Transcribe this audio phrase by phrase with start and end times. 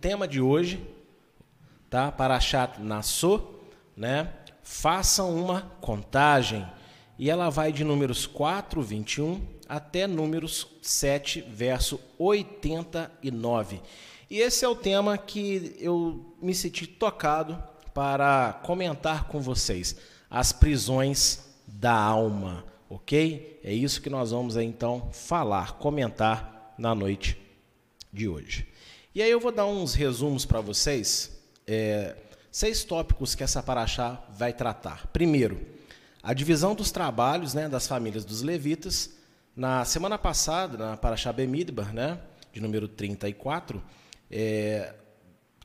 [0.00, 0.80] tema de hoje,
[1.90, 2.10] tá?
[2.10, 3.42] Parashat Nassô,
[3.96, 4.32] né?
[4.62, 6.66] Façam uma contagem.
[7.18, 13.80] E ela vai de números 4, 21 até números 7, verso 89.
[14.30, 17.60] E esse é o tema que eu me senti tocado
[17.92, 19.96] para comentar com vocês:
[20.30, 23.60] as prisões da alma, ok?
[23.64, 27.36] É isso que nós vamos então falar, comentar na noite
[28.12, 28.66] de hoje.
[29.18, 31.32] E aí eu vou dar uns resumos para vocês,
[31.66, 32.14] é,
[32.52, 35.08] seis tópicos que essa paraxá vai tratar.
[35.08, 35.60] Primeiro,
[36.22, 39.10] a divisão dos trabalhos né, das famílias dos levitas.
[39.56, 42.20] Na semana passada, na paraxá Bemidbar, né,
[42.52, 43.82] de número 34,
[44.30, 44.94] é,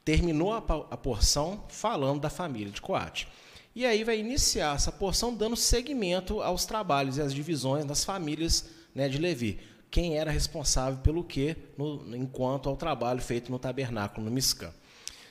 [0.03, 3.27] terminou a, a porção falando da família de Coate.
[3.75, 8.65] E aí vai iniciar essa porção dando seguimento aos trabalhos e às divisões das famílias
[8.95, 9.59] né, de Levi
[9.93, 14.73] quem era responsável pelo que no, enquanto ao trabalho feito no tabernáculo, no Miscã.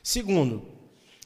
[0.05, 0.63] Segundo,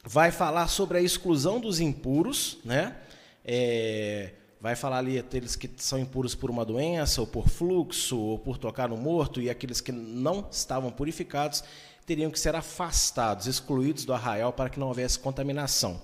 [0.03, 2.97] vai falar sobre a exclusão dos impuros, né?
[3.45, 8.39] É, vai falar ali aqueles que são impuros por uma doença, ou por fluxo, ou
[8.39, 11.63] por tocar no morto, e aqueles que não estavam purificados
[12.07, 16.01] teriam que ser afastados, excluídos do arraial para que não houvesse contaminação.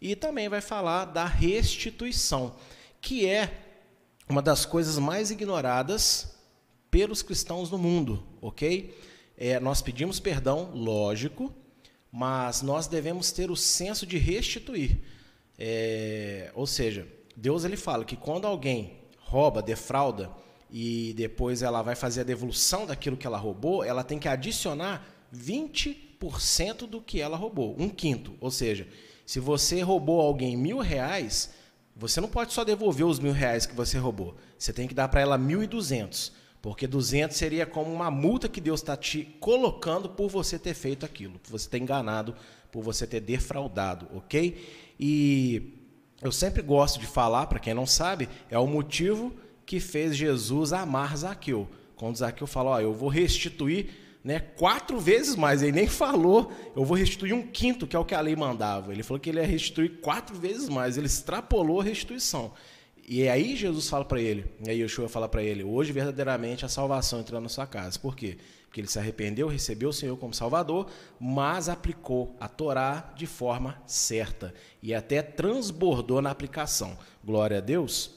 [0.00, 2.56] E também vai falar da restituição,
[3.00, 3.60] que é
[4.28, 6.33] uma das coisas mais ignoradas
[6.94, 8.96] pelos cristãos no mundo, ok?
[9.36, 11.52] É, nós pedimos perdão, lógico,
[12.12, 15.00] mas nós devemos ter o senso de restituir.
[15.58, 17.04] É, ou seja,
[17.36, 20.30] Deus ele fala que quando alguém rouba, defrauda
[20.70, 25.04] e depois ela vai fazer a devolução daquilo que ela roubou, ela tem que adicionar
[25.34, 28.36] 20% do que ela roubou, um quinto.
[28.40, 28.86] Ou seja,
[29.26, 31.50] se você roubou alguém mil reais,
[31.96, 34.36] você não pode só devolver os mil reais que você roubou.
[34.56, 36.43] Você tem que dar para ela mil e duzentos.
[36.64, 41.04] Porque 200 seria como uma multa que Deus está te colocando por você ter feito
[41.04, 42.34] aquilo, por você ter enganado,
[42.72, 44.66] por você ter defraudado, ok?
[44.98, 45.74] E
[46.22, 49.30] eu sempre gosto de falar, para quem não sabe, é o motivo
[49.66, 51.68] que fez Jesus amar Zaqueu.
[51.96, 53.90] Quando Zaqueu falou, eu vou restituir
[54.24, 58.06] né, quatro vezes mais, ele nem falou, eu vou restituir um quinto, que é o
[58.06, 58.90] que a lei mandava.
[58.90, 62.54] Ele falou que ele ia restituir quatro vezes mais, ele extrapolou a restituição.
[63.06, 66.68] E aí Jesus fala para ele, e aí Yeshua fala para ele, hoje verdadeiramente a
[66.68, 67.98] salvação entrou na sua casa.
[67.98, 68.38] Por quê?
[68.64, 70.86] Porque ele se arrependeu, recebeu o Senhor como Salvador,
[71.20, 76.96] mas aplicou a Torá de forma certa e até transbordou na aplicação.
[77.22, 78.10] Glória a Deus.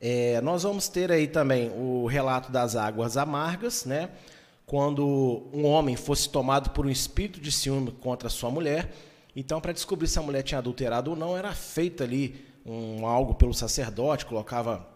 [0.00, 4.08] É, nós vamos ter aí também o relato das águas amargas, né?
[4.64, 8.90] Quando um homem fosse tomado por um espírito de ciúme contra sua mulher,
[9.36, 13.34] então para descobrir se a mulher tinha adulterado ou não, era feita ali um algo
[13.34, 14.88] pelo sacerdote, colocava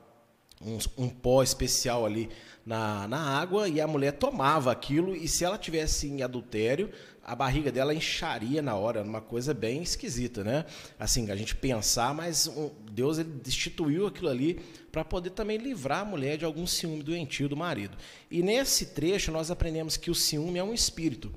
[0.61, 2.31] um, um, pó especial ali
[2.65, 6.91] na, na água e a mulher tomava aquilo e se ela tivesse em adultério,
[7.23, 10.65] a barriga dela incharia na hora, uma coisa bem esquisita, né?
[10.99, 12.49] Assim, a gente pensar, mas
[12.93, 14.61] Deus ele destituiu aquilo ali
[14.93, 17.97] para poder também livrar a mulher de algum ciúme doentio do marido.
[18.31, 21.33] E nesse trecho nós aprendemos que o ciúme é um espírito,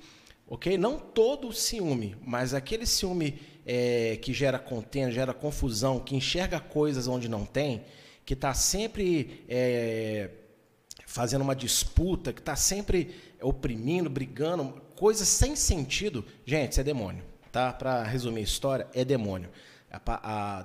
[0.50, 0.78] ok?
[0.78, 7.08] Não todo ciúme, mas aquele ciúme é, que gera contenda, gera confusão, que enxerga coisas
[7.08, 7.84] onde não tem,
[8.26, 10.32] que está sempre é,
[11.06, 17.24] fazendo uma disputa, que está sempre oprimindo, brigando, coisas sem sentido, gente, isso é demônio.
[17.52, 17.72] Tá?
[17.72, 19.50] Para resumir a história, é demônio.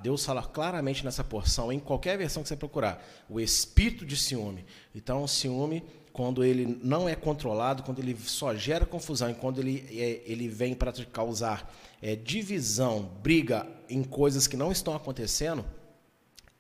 [0.03, 4.67] Deus fala claramente nessa porção, em qualquer versão que você procurar, o espírito de ciúme.
[4.95, 5.83] Então, o ciúme,
[6.15, 10.47] quando ele não é controlado, quando ele só gera confusão e quando ele, é, ele
[10.47, 15.65] vem para causar é, divisão, briga em coisas que não estão acontecendo,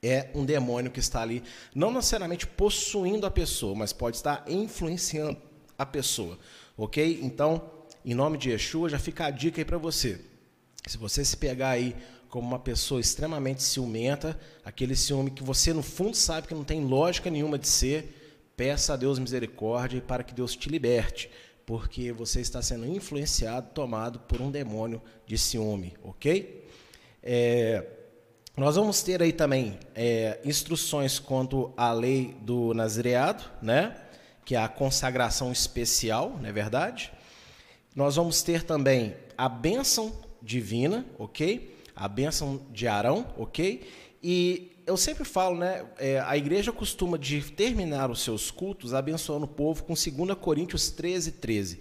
[0.02, 1.40] é um demônio que está ali,
[1.72, 5.36] não necessariamente possuindo a pessoa, mas pode estar influenciando
[5.78, 6.36] a pessoa.
[6.76, 7.20] Ok?
[7.22, 7.62] Então,
[8.04, 10.20] em nome de Yeshua, já fica a dica aí para você.
[10.84, 11.94] Se você se pegar aí
[12.28, 16.84] como uma pessoa extremamente ciumenta, aquele ciúme que você no fundo sabe que não tem
[16.84, 18.23] lógica nenhuma de ser,
[18.56, 21.30] peça a Deus misericórdia para que Deus te liberte
[21.66, 26.62] porque você está sendo influenciado, tomado por um demônio de ciúme, ok?
[27.22, 27.86] É,
[28.56, 33.96] nós vamos ter aí também é, instruções quanto à lei do nazireado, né?
[34.44, 37.10] Que é a consagração especial, não é verdade?
[37.96, 40.12] Nós vamos ter também a bênção
[40.42, 41.74] divina, ok?
[41.96, 43.88] A bênção de Arão, ok?
[44.22, 45.84] E eu sempre falo, né?
[45.98, 50.90] É, a igreja costuma de terminar os seus cultos abençoando o povo com 2 Coríntios
[50.90, 51.80] 13, 13.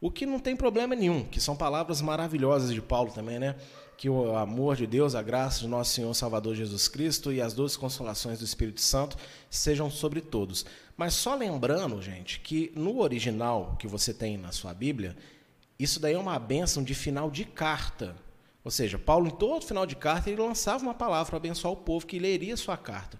[0.00, 3.56] O que não tem problema nenhum, que são palavras maravilhosas de Paulo também, né?
[3.96, 7.52] Que o amor de Deus, a graça de nosso Senhor Salvador Jesus Cristo e as
[7.52, 9.16] doces consolações do Espírito Santo
[9.50, 10.64] sejam sobre todos.
[10.96, 15.16] Mas só lembrando, gente, que no original que você tem na sua Bíblia,
[15.78, 18.16] Isso daí é uma bênção de final de carta.
[18.68, 21.76] Ou seja, Paulo, em todo final de carta, ele lançava uma palavra para abençoar o
[21.78, 23.18] povo que leria sua carta.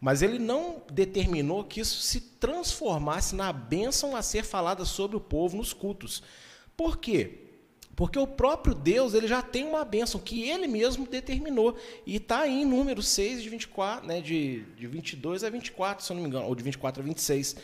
[0.00, 5.20] Mas ele não determinou que isso se transformasse na bênção a ser falada sobre o
[5.20, 6.22] povo nos cultos.
[6.74, 7.40] Por quê?
[7.94, 11.76] Porque o próprio Deus ele já tem uma bênção que ele mesmo determinou.
[12.06, 16.10] E está aí em número 6 de 24, né, de, de 22 a 24, se
[16.10, 17.56] eu não me engano, ou de 24 a 26.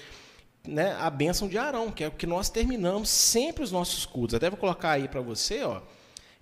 [0.68, 4.34] Né, a bênção de Arão, que é o que nós terminamos sempre os nossos cultos.
[4.34, 5.80] Até vou colocar aí para você ó,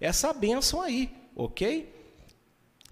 [0.00, 1.94] essa bênção aí, ok?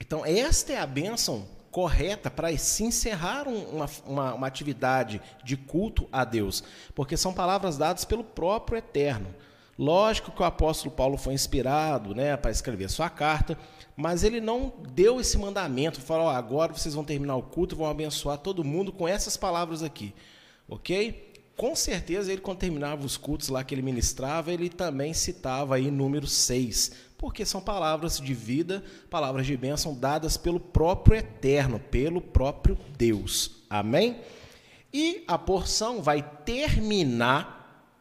[0.00, 6.08] Então, esta é a bênção correta para se encerrar uma, uma, uma atividade de culto
[6.10, 6.62] a Deus,
[6.94, 9.34] porque são palavras dadas pelo próprio Eterno.
[9.78, 13.56] Lógico que o apóstolo Paulo foi inspirado né, para escrever sua carta,
[13.96, 17.86] mas ele não deu esse mandamento, falou, oh, agora vocês vão terminar o culto, vão
[17.86, 20.12] abençoar todo mundo com essas palavras aqui,
[20.68, 21.27] ok?
[21.58, 25.90] Com certeza ele, quando terminava os cultos lá que ele ministrava, ele também citava aí
[25.90, 32.20] número 6, porque são palavras de vida, palavras de bênção dadas pelo próprio Eterno, pelo
[32.20, 33.56] próprio Deus.
[33.68, 34.20] Amém?
[34.94, 37.92] E a porção vai terminar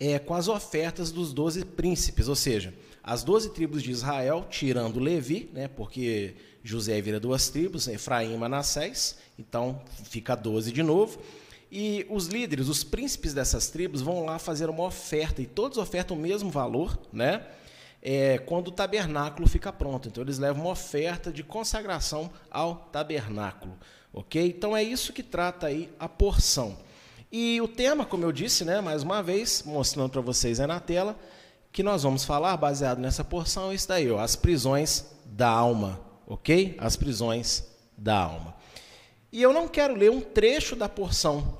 [0.00, 4.98] é, com as ofertas dos doze príncipes, ou seja, as doze tribos de Israel, tirando
[4.98, 6.34] Levi, né, porque
[6.64, 11.20] José vira duas tribos, Efraim e Manassés, então fica doze de novo.
[11.70, 16.16] E os líderes, os príncipes dessas tribos, vão lá fazer uma oferta, e todos ofertam
[16.16, 17.46] o mesmo valor, né?
[18.00, 20.08] É, quando o tabernáculo fica pronto.
[20.08, 23.76] Então, eles levam uma oferta de consagração ao tabernáculo.
[24.12, 24.54] Ok?
[24.56, 26.78] Então, é isso que trata aí a porção.
[27.30, 30.80] E o tema, como eu disse, né, mais uma vez, mostrando para vocês aí na
[30.80, 31.18] tela,
[31.70, 36.00] que nós vamos falar, baseado nessa porção, é isso daí, ó, as prisões da alma,
[36.26, 36.76] ok?
[36.80, 37.64] As prisões
[37.96, 38.56] da alma.
[39.30, 41.58] E eu não quero ler um trecho da porção,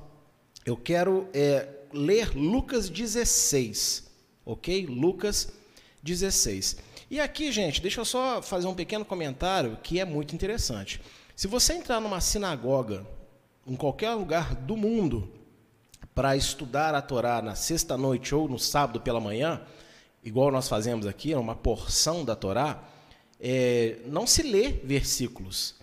[0.65, 4.09] eu quero é, ler Lucas 16,
[4.45, 4.85] ok?
[4.87, 5.51] Lucas
[6.01, 6.77] 16.
[7.11, 11.01] E aqui, gente, deixa eu só fazer um pequeno comentário que é muito interessante.
[11.35, 13.05] Se você entrar numa sinagoga,
[13.65, 15.31] em qualquer lugar do mundo,
[16.13, 19.61] para estudar a Torá na sexta noite ou no sábado pela manhã,
[20.23, 22.83] igual nós fazemos aqui, uma porção da Torá,
[23.39, 25.78] é, não se lê versículos.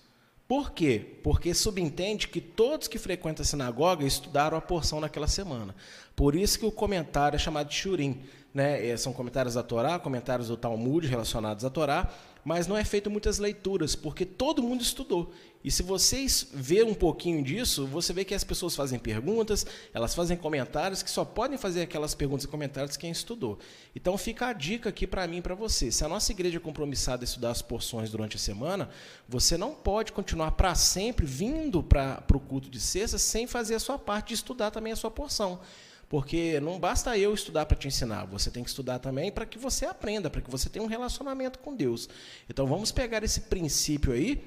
[0.48, 1.04] Por quê?
[1.24, 5.74] Porque subentende que todos que frequentam a sinagoga estudaram a porção naquela semana.
[6.16, 8.22] Por isso que o comentário é chamado de Shurim.
[8.54, 8.88] Né?
[8.88, 12.10] É, são comentários da Torá, comentários do Talmud relacionados à Torá,
[12.42, 15.30] mas não é feito muitas leituras, porque todo mundo estudou.
[15.62, 20.14] E se vocês ver um pouquinho disso, você vê que as pessoas fazem perguntas, elas
[20.14, 23.58] fazem comentários que só podem fazer aquelas perguntas e comentários quem estudou.
[23.94, 25.90] Então fica a dica aqui para mim e para você.
[25.90, 28.88] Se a nossa igreja é compromissada a estudar as porções durante a semana,
[29.28, 33.80] você não pode continuar para sempre vindo para o culto de sexta sem fazer a
[33.80, 35.60] sua parte de estudar também a sua porção.
[36.08, 39.58] Porque não basta eu estudar para te ensinar, você tem que estudar também para que
[39.58, 42.08] você aprenda, para que você tenha um relacionamento com Deus.
[42.48, 44.40] Então vamos pegar esse princípio aí,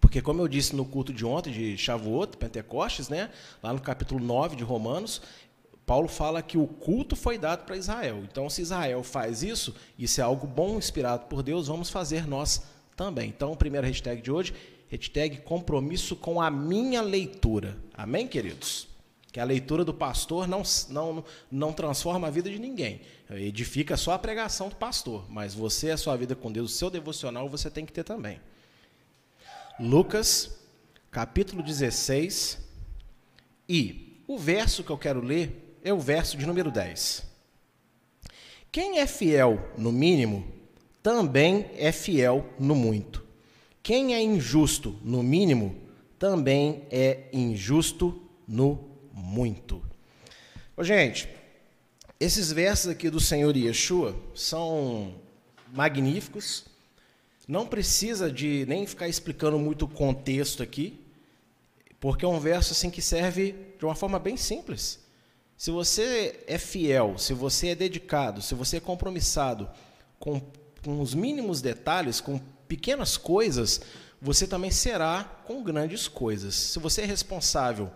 [0.00, 3.30] porque como eu disse no culto de ontem, de Shavuot, Pentecostes, né,
[3.62, 5.20] lá no capítulo 9 de Romanos,
[5.84, 8.22] Paulo fala que o culto foi dado para Israel.
[8.22, 12.62] Então, se Israel faz isso, isso é algo bom, inspirado por Deus, vamos fazer nós
[12.96, 13.28] também.
[13.28, 14.54] Então, o primeiro hashtag de hoje,
[14.88, 17.76] hashtag compromisso com a minha leitura.
[17.94, 18.91] Amém, queridos?
[19.32, 23.00] Que a leitura do pastor não, não, não transforma a vida de ninguém.
[23.30, 26.90] Edifica só a pregação do pastor, mas você, a sua vida com Deus, o seu
[26.90, 28.38] devocional, você tem que ter também.
[29.80, 30.58] Lucas,
[31.10, 32.58] capítulo 16,
[33.66, 37.24] e o verso que eu quero ler é o verso de número 10.
[38.70, 40.46] Quem é fiel no mínimo,
[41.02, 43.24] também é fiel no muito.
[43.82, 45.74] Quem é injusto no mínimo,
[46.18, 48.91] também é injusto no muito.
[50.76, 51.28] Ô, gente,
[52.18, 55.14] esses versos aqui do Senhor Yeshua são
[55.72, 56.64] magníficos.
[57.48, 61.00] Não precisa de nem ficar explicando muito o contexto aqui,
[61.98, 65.00] porque é um verso assim que serve de uma forma bem simples.
[65.56, 69.68] Se você é fiel, se você é dedicado, se você é compromissado
[70.18, 70.40] com,
[70.84, 73.80] com os mínimos detalhes, com pequenas coisas,
[74.20, 76.54] você também será com grandes coisas.
[76.54, 77.90] Se você é responsável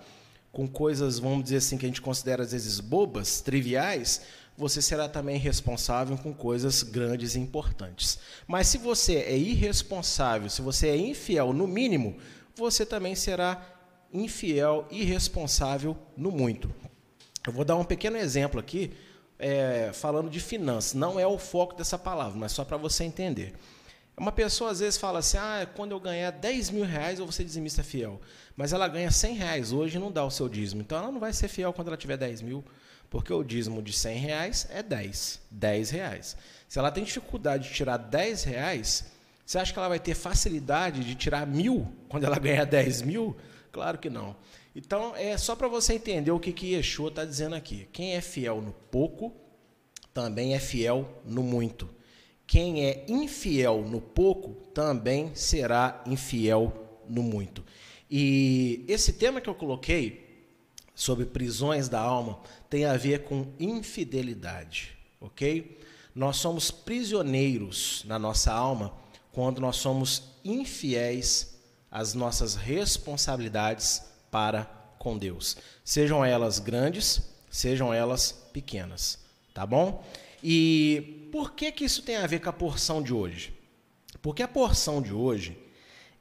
[0.57, 4.23] com coisas, vamos dizer assim, que a gente considera às vezes bobas, triviais,
[4.57, 8.19] você será também responsável com coisas grandes e importantes.
[8.49, 12.17] Mas se você é irresponsável, se você é infiel no mínimo,
[12.55, 13.63] você também será
[14.11, 16.75] infiel e irresponsável no muito.
[17.47, 18.95] Eu vou dar um pequeno exemplo aqui,
[19.39, 20.95] é, falando de finanças.
[20.95, 23.53] Não é o foco dessa palavra, mas só para você entender.
[24.19, 27.33] Uma pessoa às vezes fala assim: ah, quando eu ganhar 10 mil reais eu vou
[27.33, 28.21] ser dizimista fiel.
[28.57, 30.81] Mas ela ganha 100 reais hoje não dá o seu dízimo.
[30.81, 32.65] Então ela não vai ser fiel quando ela tiver 10 mil.
[33.11, 35.41] Porque o dízimo de 100 reais é 10.
[35.51, 36.37] 10 reais.
[36.69, 39.05] Se ela tem dificuldade de tirar 10 reais,
[39.45, 43.37] você acha que ela vai ter facilidade de tirar mil quando ela ganhar 10 mil?
[43.71, 44.35] Claro que não.
[44.75, 47.89] Então, é só para você entender o que, que Yeshua está dizendo aqui.
[47.93, 49.33] Quem é fiel no pouco,
[50.13, 51.89] também é fiel no muito.
[52.47, 56.73] Quem é infiel no pouco, também será infiel
[57.09, 57.65] no muito.
[58.11, 60.27] E esse tema que eu coloquei,
[60.95, 65.79] sobre prisões da alma, tem a ver com infidelidade, ok?
[66.15, 68.95] Nós somos prisioneiros na nossa alma
[69.31, 71.59] quando nós somos infiéis
[71.91, 74.65] às nossas responsabilidades para
[74.99, 79.19] com Deus, sejam elas grandes, sejam elas pequenas,
[79.53, 80.03] tá bom?
[80.43, 83.55] E por que que isso tem a ver com a porção de hoje?
[84.23, 85.55] Porque a porção de hoje,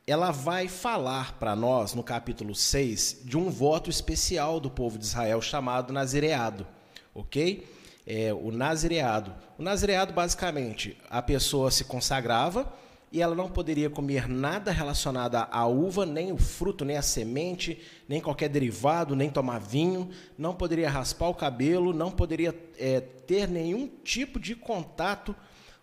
[0.05, 5.05] ela vai falar para nós no capítulo 6 de um voto especial do povo de
[5.05, 6.67] Israel chamado nazireado,
[7.13, 7.65] OK?
[8.05, 9.33] É, o nazireado.
[9.57, 12.69] O nazireado basicamente, a pessoa se consagrava
[13.11, 17.81] e ela não poderia comer nada relacionado à uva, nem o fruto, nem a semente,
[18.09, 23.47] nem qualquer derivado, nem tomar vinho, não poderia raspar o cabelo, não poderia é, ter
[23.47, 25.35] nenhum tipo de contato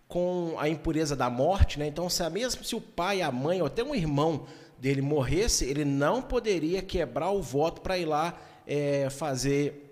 [0.08, 1.78] com a impureza da morte.
[1.78, 1.86] Né?
[1.86, 4.46] Então, se, mesmo se o pai, a mãe ou até um irmão
[4.78, 9.88] dele morresse, ele não poderia quebrar o voto para ir lá é, fazer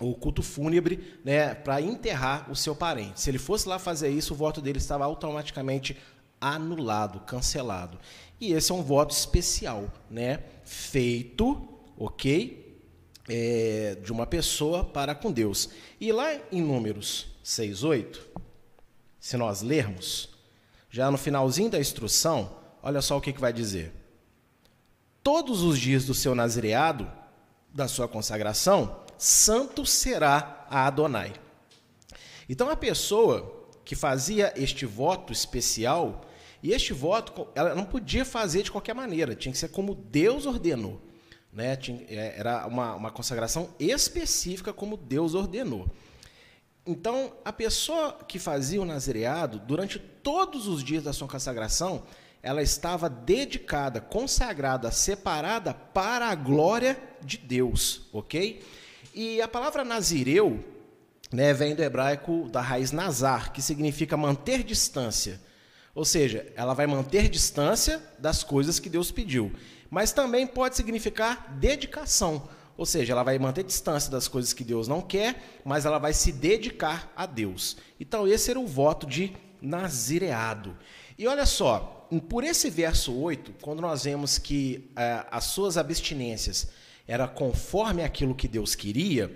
[0.00, 3.20] o culto fúnebre né, para enterrar o seu parente.
[3.20, 5.96] Se ele fosse lá fazer isso, o voto dele estava automaticamente
[6.42, 7.98] anulado, cancelado.
[8.40, 10.42] E esse é um voto especial, né?
[10.64, 12.82] Feito, ok?
[13.28, 15.70] É, de uma pessoa para com Deus.
[16.00, 18.28] E lá em Números 6, 8,
[19.20, 20.30] se nós lermos,
[20.90, 23.92] já no finalzinho da instrução, olha só o que, que vai dizer.
[25.22, 27.08] Todos os dias do seu nazireado,
[27.72, 31.32] da sua consagração, santo será a Adonai.
[32.48, 36.24] Então a pessoa que fazia este voto especial,
[36.62, 40.46] e este voto, ela não podia fazer de qualquer maneira, tinha que ser como Deus
[40.46, 41.02] ordenou.
[41.52, 41.76] Né?
[41.76, 45.90] Tinha, é, era uma, uma consagração específica como Deus ordenou.
[46.86, 52.04] Então, a pessoa que fazia o nazireado, durante todos os dias da sua consagração,
[52.42, 58.62] ela estava dedicada, consagrada, separada para a glória de Deus, ok?
[59.14, 60.64] E a palavra nazireu
[61.30, 65.40] né, vem do hebraico da raiz nazar, que significa manter distância.
[65.94, 69.52] Ou seja, ela vai manter distância das coisas que Deus pediu.
[69.90, 72.48] Mas também pode significar dedicação.
[72.76, 76.14] Ou seja, ela vai manter distância das coisas que Deus não quer, mas ela vai
[76.14, 77.76] se dedicar a Deus.
[78.00, 80.76] Então, esse era o voto de nazireado.
[81.18, 86.68] E olha só, por esse verso 8, quando nós vemos que é, as suas abstinências
[87.06, 89.30] era conforme aquilo que Deus queria,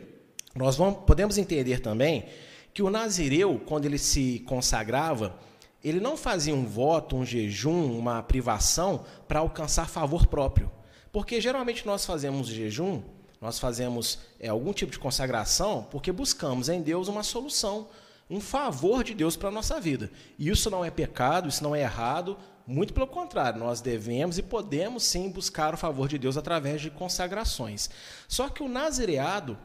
[0.54, 2.26] nós vamos, podemos entender também
[2.72, 5.38] que o nazireu, quando ele se consagrava,
[5.82, 10.70] ele não fazia um voto, um jejum, uma privação para alcançar favor próprio.
[11.12, 13.02] Porque geralmente nós fazemos jejum,
[13.40, 17.88] nós fazemos é, algum tipo de consagração porque buscamos em Deus uma solução,
[18.28, 20.10] um favor de Deus para a nossa vida.
[20.38, 24.42] E isso não é pecado, isso não é errado, muito pelo contrário, nós devemos e
[24.42, 27.88] podemos sim buscar o favor de Deus através de consagrações.
[28.26, 29.56] Só que o nazireado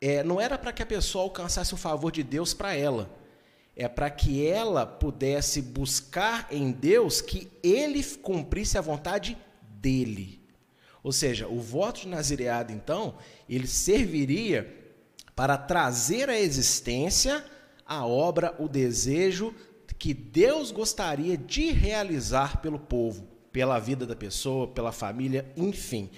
[0.00, 3.10] é, não era para que a pessoa alcançasse o favor de Deus para ela
[3.76, 10.40] é para que ela pudesse buscar em Deus que ele cumprisse a vontade dele.
[11.02, 13.16] Ou seja, o voto de nazireado, então,
[13.48, 14.74] ele serviria
[15.36, 17.44] para trazer à existência
[17.84, 19.54] a obra, o desejo
[19.98, 26.10] que Deus gostaria de realizar pelo povo, pela vida da pessoa, pela família, enfim.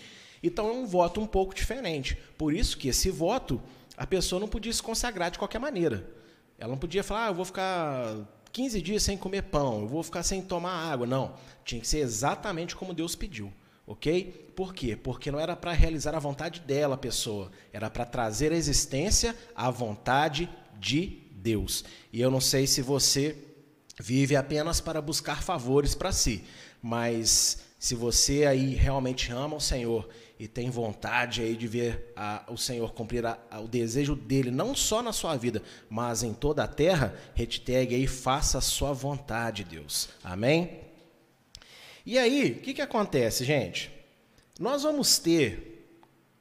[0.42, 2.16] Então é um voto um pouco diferente.
[2.36, 3.60] Por isso que esse voto,
[3.96, 6.17] a pessoa não podia se consagrar de qualquer maneira.
[6.58, 8.16] Ela não podia falar, ah, eu vou ficar
[8.52, 11.06] 15 dias sem comer pão, eu vou ficar sem tomar água.
[11.06, 11.34] Não.
[11.64, 13.52] Tinha que ser exatamente como Deus pediu.
[13.86, 14.52] Ok?
[14.54, 14.96] Por quê?
[14.96, 17.50] Porque não era para realizar a vontade dela, pessoa.
[17.72, 21.84] Era para trazer à existência a vontade de Deus.
[22.12, 23.36] E eu não sei se você
[23.98, 26.44] vive apenas para buscar favores para si,
[26.82, 30.08] mas se você aí realmente ama o Senhor
[30.38, 34.50] e tem vontade aí de ver a, o Senhor cumprir a, a, o desejo dele,
[34.50, 38.92] não só na sua vida, mas em toda a terra, hashtag aí, faça a sua
[38.92, 40.08] vontade, Deus.
[40.22, 40.80] Amém?
[42.06, 43.90] E aí, o que, que acontece, gente?
[44.60, 45.68] Nós vamos ter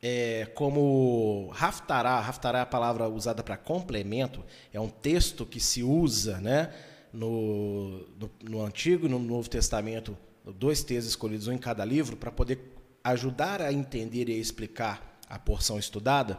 [0.02, 5.82] é, como Raftará, Raftará é a palavra usada para complemento, é um texto que se
[5.82, 6.72] usa né,
[7.12, 12.16] no, no, no Antigo e no Novo Testamento, dois textos escolhidos, um em cada livro,
[12.16, 12.77] para poder
[13.12, 16.38] ajudar a entender e a explicar a porção estudada,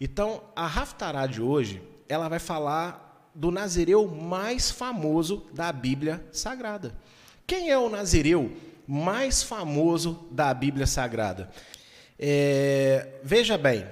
[0.00, 6.94] Então, a Raftará de hoje, ela vai falar do nazireu mais famoso da Bíblia Sagrada.
[7.46, 8.52] Quem é o nazireu
[8.86, 11.48] mais famoso da Bíblia Sagrada?
[12.18, 13.86] É, veja bem,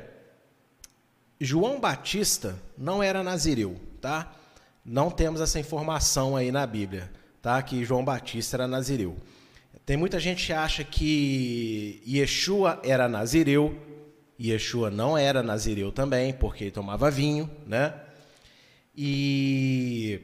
[1.41, 4.33] João Batista não era nazireu, tá?
[4.85, 7.11] Não temos essa informação aí na Bíblia,
[7.41, 7.61] tá?
[7.63, 9.17] Que João Batista era nazireu.
[9.85, 13.77] Tem muita gente que acha que Yeshua era nazireu.
[14.41, 17.95] Yeshua não era nazireu também, porque tomava vinho, né?
[18.97, 20.21] E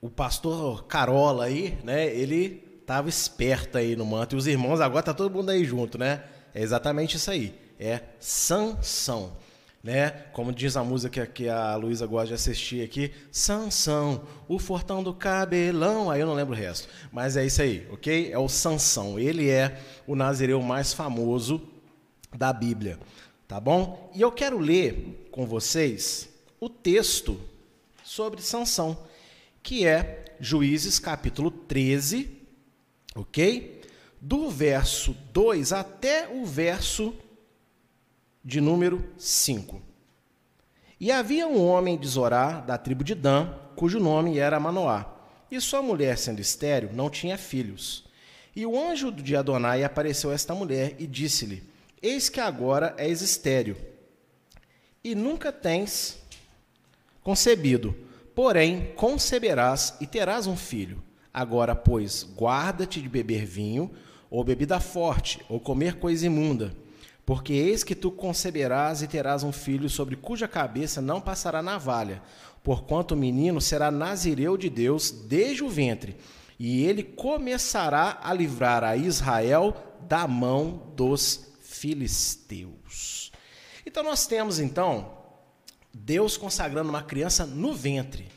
[0.00, 2.06] o pastor Carola aí, né?
[2.06, 4.34] Ele estava esperto aí no manto.
[4.34, 6.22] E os irmãos agora tá todo mundo aí junto, né?
[6.54, 7.54] É exatamente isso aí.
[7.78, 9.36] É Sansão
[9.84, 10.10] né?
[10.32, 15.12] Como diz a música que a Luísa gosta de assistir aqui, Sansão, o fortão do
[15.12, 18.32] cabelão, aí eu não lembro o resto, mas é isso aí, ok?
[18.32, 21.60] É o Sansão, ele é o nazireu mais famoso
[22.34, 22.98] da Bíblia,
[23.46, 24.10] tá bom?
[24.14, 27.38] E eu quero ler com vocês o texto
[28.02, 28.96] sobre Sansão,
[29.62, 32.30] que é Juízes capítulo 13,
[33.14, 33.82] ok?
[34.18, 37.14] Do verso 2 até o verso
[38.44, 39.80] de número 5.
[41.00, 45.06] E havia um homem de Zorá, da tribo de Dan, cujo nome era Manoá.
[45.50, 48.04] E sua mulher, sendo estéril, não tinha filhos.
[48.54, 51.62] E o anjo de Adonai apareceu a esta mulher e disse-lhe:
[52.02, 53.76] Eis que agora és estéril,
[55.02, 56.18] e nunca tens
[57.22, 57.96] concebido,
[58.34, 61.02] porém conceberás e terás um filho.
[61.32, 63.90] Agora, pois, guarda-te de beber vinho,
[64.30, 66.83] ou bebida forte, ou comer coisa imunda
[67.26, 72.22] porque eis que tu conceberás e terás um filho sobre cuja cabeça não passará navalha,
[72.62, 76.16] porquanto o menino será nazireu de Deus desde o ventre,
[76.58, 83.32] e ele começará a livrar a Israel da mão dos filisteus.
[83.86, 85.18] Então nós temos então
[85.92, 88.28] Deus consagrando uma criança no ventre.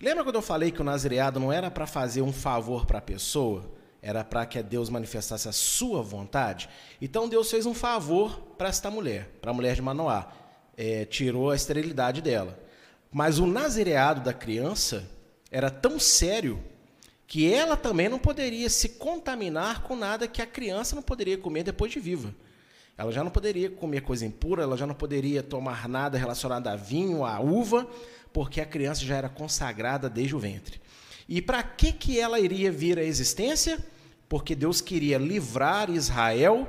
[0.00, 3.02] Lembra quando eu falei que o nazireado não era para fazer um favor para a
[3.02, 3.72] pessoa?
[4.06, 6.68] Era para que Deus manifestasse a sua vontade.
[7.02, 10.32] Então Deus fez um favor para esta mulher, para a mulher de Manoá.
[10.76, 12.56] É, tirou a esterilidade dela.
[13.10, 15.10] Mas o nazireado da criança
[15.50, 16.62] era tão sério
[17.26, 21.64] que ela também não poderia se contaminar com nada que a criança não poderia comer
[21.64, 22.32] depois de viva.
[22.96, 26.76] Ela já não poderia comer coisa impura, ela já não poderia tomar nada relacionado a
[26.76, 27.88] vinho, a uva,
[28.32, 30.80] porque a criança já era consagrada desde o ventre.
[31.28, 33.84] E para que, que ela iria vir à existência?
[34.28, 36.68] Porque Deus queria livrar Israel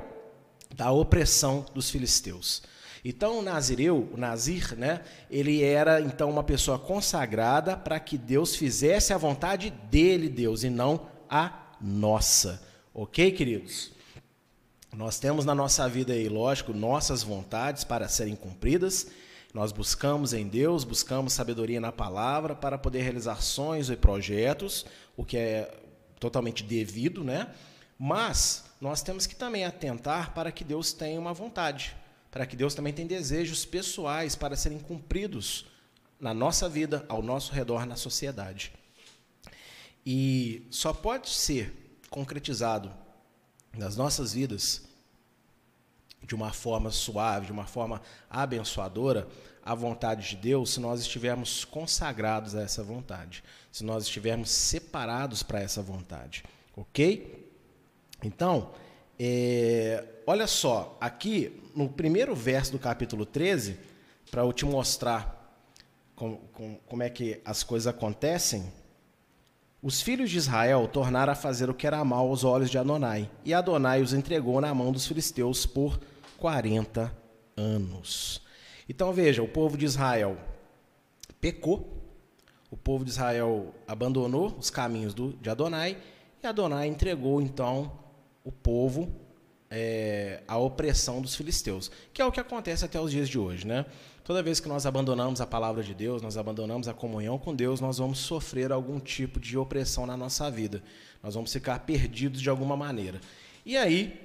[0.74, 2.62] da opressão dos filisteus.
[3.04, 8.56] Então o Nazireu, o Nazir, né, ele era então uma pessoa consagrada para que Deus
[8.56, 12.62] fizesse a vontade dele, Deus, e não a nossa.
[12.92, 13.92] OK, queridos?
[14.94, 19.06] Nós temos na nossa vida aí, lógico, nossas vontades para serem cumpridas.
[19.54, 24.84] Nós buscamos em Deus, buscamos sabedoria na palavra para poder realizar sonhos e projetos,
[25.16, 25.72] o que é
[26.18, 27.52] totalmente devido, né?
[27.98, 31.96] Mas nós temos que também atentar para que Deus tenha uma vontade,
[32.30, 35.66] para que Deus também tenha desejos pessoais para serem cumpridos
[36.20, 38.72] na nossa vida, ao nosso redor, na sociedade.
[40.04, 42.92] E só pode ser concretizado
[43.76, 44.82] nas nossas vidas
[46.22, 49.28] de uma forma suave, de uma forma abençoadora,
[49.64, 53.44] a vontade de Deus se nós estivermos consagrados a essa vontade,
[53.78, 56.42] se nós estivermos separados para essa vontade,
[56.76, 57.48] ok?
[58.24, 58.72] Então,
[59.16, 63.78] é, olha só, aqui no primeiro verso do capítulo 13,
[64.32, 65.56] para eu te mostrar
[66.16, 68.66] como, como, como é que as coisas acontecem,
[69.80, 73.30] os filhos de Israel tornaram a fazer o que era mal aos olhos de Adonai,
[73.44, 76.00] e Adonai os entregou na mão dos filisteus por
[76.38, 77.16] 40
[77.56, 78.42] anos.
[78.88, 80.36] Então veja, o povo de Israel
[81.40, 81.97] pecou,
[82.70, 85.96] o povo de Israel abandonou os caminhos do, de Adonai,
[86.42, 87.92] e Adonai entregou então
[88.44, 89.12] o povo
[89.70, 93.66] é, à opressão dos filisteus, que é o que acontece até os dias de hoje.
[93.66, 93.84] Né?
[94.24, 97.80] Toda vez que nós abandonamos a palavra de Deus, nós abandonamos a comunhão com Deus,
[97.80, 100.82] nós vamos sofrer algum tipo de opressão na nossa vida.
[101.22, 103.20] Nós vamos ficar perdidos de alguma maneira.
[103.64, 104.20] E aí,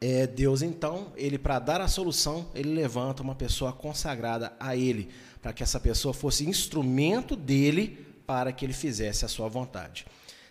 [0.00, 5.08] é, Deus então, ele para dar a solução, ele levanta uma pessoa consagrada a ele,
[5.42, 10.06] para que essa pessoa fosse instrumento dele para que ele fizesse a sua vontade.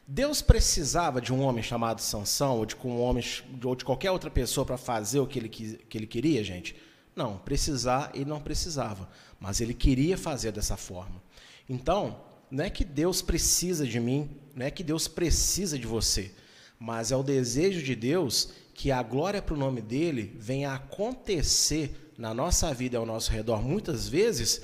[0.06, 3.24] Deus precisava de um homem chamado Sansão, ou de um homem
[3.64, 6.76] ou de qualquer outra pessoa para fazer o que ele, que ele queria, gente?
[7.16, 11.24] Não, precisar ele não precisava, mas ele queria fazer dessa forma.
[11.70, 16.34] Então, não é que Deus precisa de mim, não é que Deus precisa de você,
[16.78, 22.12] mas é o desejo de Deus que a glória para o nome dele venha acontecer
[22.18, 24.62] na nossa vida e ao nosso redor, muitas vezes,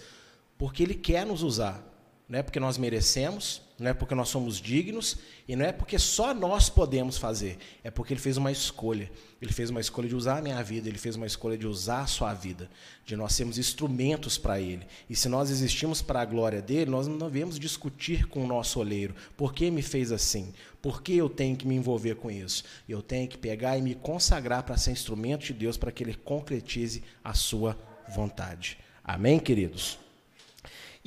[0.58, 1.88] porque Ele quer nos usar.
[2.30, 5.18] Não é porque nós merecemos, não é porque nós somos dignos
[5.48, 7.58] e não é porque só nós podemos fazer.
[7.86, 9.10] É porque ele fez uma escolha.
[9.42, 12.02] Ele fez uma escolha de usar a minha vida, ele fez uma escolha de usar
[12.02, 12.70] a sua vida,
[13.06, 14.86] de nós sermos instrumentos para ele.
[15.10, 18.82] E se nós existimos para a glória dele, nós não devemos discutir com o nosso
[18.82, 19.16] oleiro.
[19.38, 20.54] Por que me fez assim?
[20.82, 22.66] Por que eu tenho que me envolver com isso?
[22.90, 26.16] Eu tenho que pegar e me consagrar para ser instrumento de Deus para que ele
[26.16, 27.78] concretize a sua
[28.10, 28.78] vontade.
[29.02, 30.07] Amém, queridos?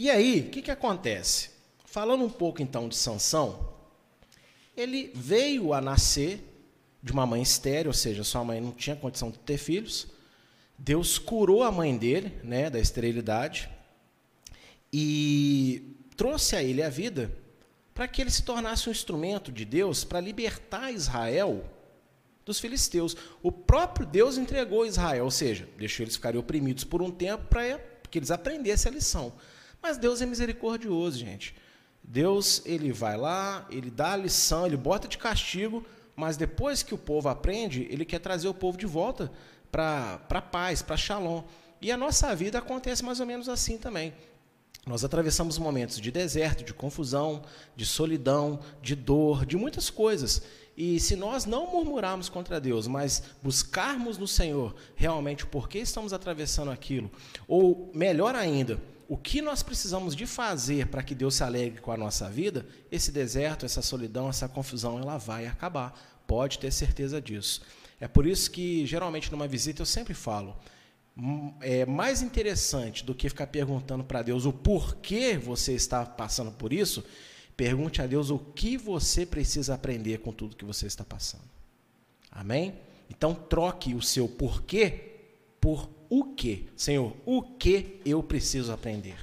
[0.02, 1.50] E aí, o que, que acontece?
[1.84, 3.68] Falando um pouco então de Sansão,
[4.74, 6.42] ele veio a nascer
[7.02, 10.06] de uma mãe estéril, ou seja, sua mãe não tinha condição de ter filhos.
[10.78, 13.68] Deus curou a mãe dele, né, da esterilidade,
[14.90, 17.30] e trouxe a ele a vida
[17.92, 21.62] para que ele se tornasse um instrumento de Deus para libertar Israel
[22.46, 23.14] dos filisteus.
[23.42, 27.78] O próprio Deus entregou Israel, ou seja, deixou eles ficarem oprimidos por um tempo para
[28.10, 29.34] que eles aprendessem a lição.
[29.82, 31.54] Mas Deus é misericordioso, gente.
[32.02, 35.84] Deus, ele vai lá, ele dá a lição, ele bota de castigo,
[36.16, 39.30] mas depois que o povo aprende, ele quer trazer o povo de volta
[39.70, 41.44] para a paz, para shalom.
[41.80, 44.12] E a nossa vida acontece mais ou menos assim também.
[44.86, 47.42] Nós atravessamos momentos de deserto, de confusão,
[47.76, 50.42] de solidão, de dor, de muitas coisas.
[50.76, 56.12] E se nós não murmurarmos contra Deus, mas buscarmos no Senhor realmente o porquê estamos
[56.12, 57.10] atravessando aquilo,
[57.46, 61.90] ou melhor ainda, o que nós precisamos de fazer para que Deus se alegre com
[61.90, 66.22] a nossa vida, esse deserto, essa solidão, essa confusão, ela vai acabar.
[66.28, 67.60] Pode ter certeza disso.
[67.98, 70.56] É por isso que, geralmente, numa visita, eu sempre falo:
[71.18, 76.52] hum, é mais interessante do que ficar perguntando para Deus o porquê você está passando
[76.52, 77.04] por isso,
[77.56, 81.50] pergunte a Deus o que você precisa aprender com tudo que você está passando.
[82.30, 82.74] Amém?
[83.10, 85.16] Então, troque o seu porquê
[85.60, 89.16] por o que, Senhor, o que eu preciso aprender.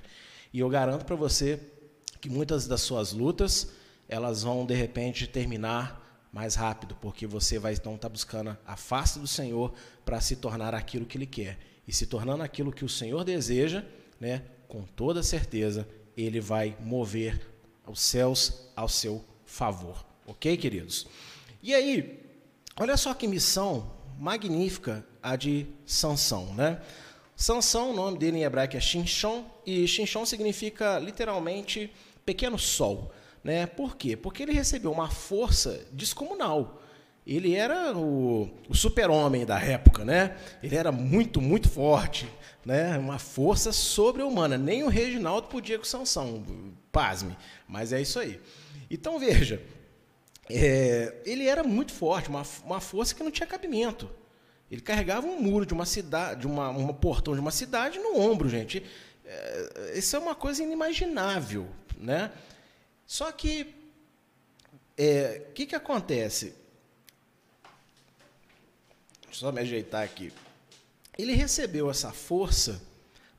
[0.54, 1.60] E eu garanto para você
[2.22, 3.74] que muitas das suas lutas,
[4.08, 8.78] elas vão de repente terminar mais rápido, porque você vai então estar tá buscando a
[8.78, 9.74] face do Senhor
[10.06, 11.60] para se tornar aquilo que ele quer.
[11.86, 13.84] E se tornando aquilo que o Senhor deseja,
[14.20, 17.40] né, com toda certeza, ele vai mover
[17.86, 20.06] os céus ao seu favor.
[20.26, 21.08] OK, queridos?
[21.62, 22.24] E aí,
[22.80, 26.80] olha só que missão magnífica a de Sansão, né?
[27.36, 31.92] Sansão, o nome dele em hebraico é Shinshon, e Shinshon significa literalmente
[32.26, 33.12] pequeno sol,
[33.44, 33.68] né?
[33.68, 34.18] Por quê?
[34.18, 36.82] Porque ele recebeu uma força descomunal.
[37.26, 40.38] Ele era o, o super-homem da época, né?
[40.64, 42.28] Ele era muito, muito forte,
[42.66, 42.98] né?
[42.98, 44.58] Uma força sobre-humana.
[44.58, 46.44] Nem o Reginaldo podia com Sansão,
[46.92, 47.38] pasme,
[47.68, 48.40] mas é isso aí.
[48.90, 49.62] Então veja,
[50.50, 54.10] é, ele era muito forte, uma, uma força que não tinha cabimento.
[54.70, 58.20] Ele carregava um muro de uma cidade, de uma, um portão de uma cidade no
[58.20, 58.84] ombro, gente.
[59.26, 62.32] É, isso é uma coisa inimaginável, né?
[63.06, 66.54] Só que o é, que, que acontece?
[69.24, 70.34] Deixa eu só me ajeitar aqui.
[71.18, 72.82] Ele recebeu essa força,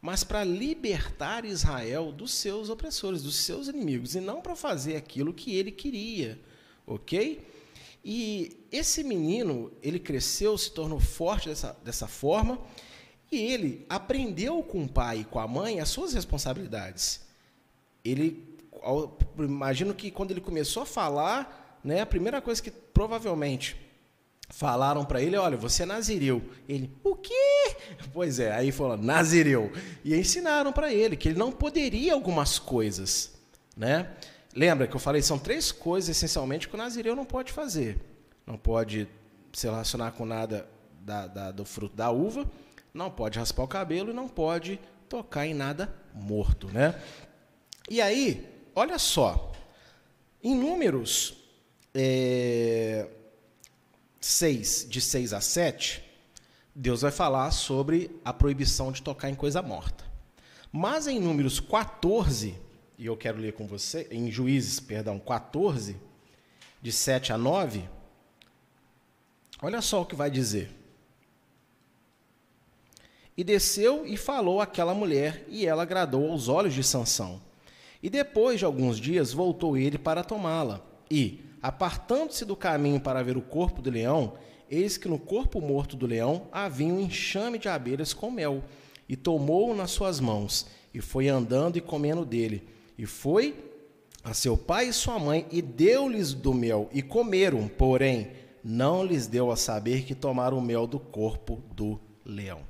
[0.01, 5.35] mas para libertar Israel dos seus opressores, dos seus inimigos, e não para fazer aquilo
[5.35, 6.39] que ele queria
[6.89, 7.47] ok?
[8.05, 12.59] E esse menino, ele cresceu, se tornou forte dessa, dessa forma,
[13.31, 17.21] e ele aprendeu com o pai e com a mãe as suas responsabilidades.
[18.05, 18.57] Ele,
[19.39, 23.77] imagino que quando ele começou a falar, né, a primeira coisa que provavelmente
[24.49, 26.43] falaram para ele, olha, você é nazireu.
[26.69, 27.35] Ele, o quê?
[28.13, 29.71] Pois é, aí falou, nazireu.
[30.05, 33.33] E ensinaram para ele que ele não poderia algumas coisas,
[33.77, 34.11] né?
[34.55, 37.99] Lembra que eu falei, são três coisas essencialmente que o nazireu não pode fazer.
[38.47, 39.09] Não pode
[39.53, 40.69] se relacionar com nada
[41.01, 42.49] da, da, do fruto da uva,
[42.93, 46.69] não pode raspar o cabelo e não pode tocar em nada morto.
[46.69, 47.01] Né?
[47.89, 49.53] E aí, olha só,
[50.43, 51.35] em números
[51.95, 53.09] é,
[54.21, 56.05] 6, de 6 a 7,
[56.75, 60.05] Deus vai falar sobre a proibição de tocar em coisa morta.
[60.71, 62.55] Mas em números 14,
[62.99, 65.97] e eu quero ler com você, em Juízes, perdão, 14,
[66.83, 67.89] de 7 a 9,
[69.63, 70.69] olha só o que vai dizer.
[73.37, 77.41] E desceu e falou àquela mulher, e ela agradou aos olhos de Sansão.
[78.03, 80.85] E depois de alguns dias voltou ele para tomá-la.
[81.09, 84.37] E, apartando-se do caminho para ver o corpo do leão,
[84.69, 88.65] eis que no corpo morto do leão havia um enxame de abelhas com mel.
[89.09, 92.78] E tomou-o nas suas mãos, e foi andando e comendo dele.
[92.99, 93.55] E foi
[94.25, 98.33] a seu pai e sua mãe e deu-lhes do mel e comeram, porém
[98.63, 102.61] não lhes deu a saber que tomaram o mel do corpo do leão.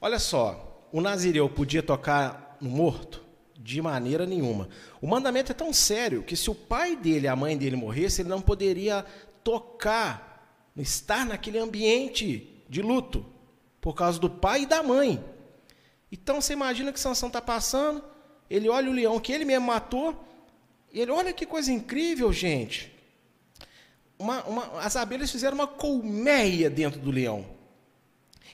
[0.00, 3.22] Olha só, o nazireu podia tocar no morto?
[3.58, 4.68] De maneira nenhuma.
[5.00, 8.20] O mandamento é tão sério que se o pai dele e a mãe dele morresse,
[8.20, 9.04] ele não poderia
[9.42, 13.24] tocar, estar naquele ambiente de luto,
[13.80, 15.22] por causa do pai e da mãe.
[16.10, 18.02] Então você imagina que Sansão está passando,
[18.50, 20.14] ele olha o leão que ele mesmo matou,
[20.92, 22.92] e ele olha que coisa incrível, gente.
[24.18, 27.44] Uma, uma, as abelhas fizeram uma colmeia dentro do leão.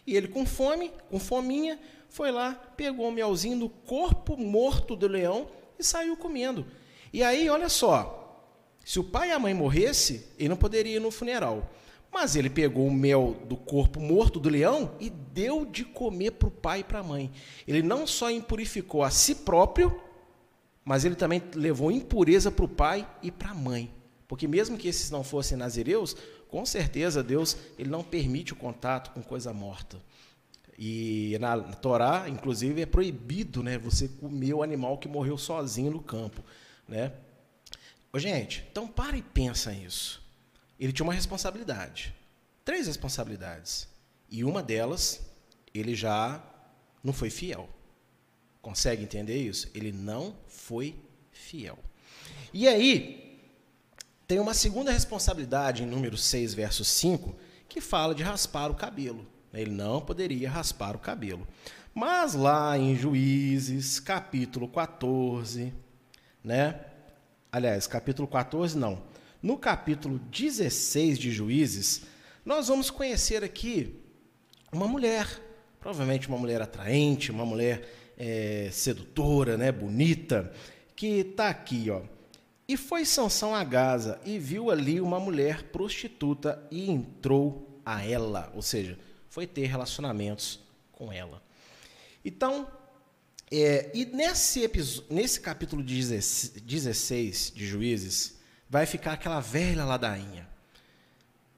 [0.07, 5.07] E ele, com fome, com fominha, foi lá, pegou o melzinho do corpo morto do
[5.07, 5.49] leão
[5.79, 6.67] e saiu comendo.
[7.13, 8.21] E aí, olha só,
[8.85, 11.69] se o pai e a mãe morresse, ele não poderia ir no funeral.
[12.13, 16.49] Mas ele pegou o mel do corpo morto do leão e deu de comer para
[16.49, 17.31] o pai e para a mãe.
[17.67, 20.01] Ele não só impurificou a si próprio,
[20.85, 23.93] mas ele também levou impureza para o pai e para a mãe.
[24.27, 26.17] Porque mesmo que esses não fossem nazireus,
[26.49, 29.97] com certeza Deus ele não permite o contato com coisa morta.
[30.83, 36.01] E na Torá, inclusive, é proibido né, você comer o animal que morreu sozinho no
[36.01, 36.43] campo.
[36.89, 37.13] Né?
[38.11, 40.23] Ô, gente, então para e pensa nisso.
[40.81, 42.15] Ele tinha uma responsabilidade.
[42.65, 43.87] Três responsabilidades.
[44.31, 45.21] E uma delas,
[45.75, 46.43] ele já
[47.05, 47.69] não foi fiel.
[48.63, 49.71] Consegue entender isso?
[49.75, 50.97] Ele não foi
[51.31, 51.79] fiel.
[52.53, 53.39] E aí,
[54.27, 57.35] tem uma segunda responsabilidade em número 6, verso 5,
[57.69, 59.27] que fala de raspar o cabelo.
[59.53, 61.47] Ele não poderia raspar o cabelo.
[61.93, 65.75] Mas lá em Juízes, capítulo 14,
[66.43, 66.81] né?
[67.51, 69.03] Aliás, capítulo 14 não.
[69.43, 72.03] No capítulo 16 de Juízes,
[72.45, 73.99] nós vamos conhecer aqui
[74.71, 75.27] uma mulher,
[75.81, 80.53] provavelmente uma mulher atraente, uma mulher é, sedutora, né, bonita,
[80.95, 82.03] que está aqui, ó.
[82.69, 88.53] E foi Sansão a Gaza e viu ali uma mulher prostituta e entrou a ela,
[88.55, 88.99] ou seja,
[89.31, 90.61] foi ter relacionamentos
[90.93, 91.43] com ela.
[92.23, 92.71] Então,
[93.51, 94.71] é, e nesse,
[95.09, 98.39] nesse capítulo 16 de Juízes,
[98.71, 100.49] vai ficar aquela velha ladainha.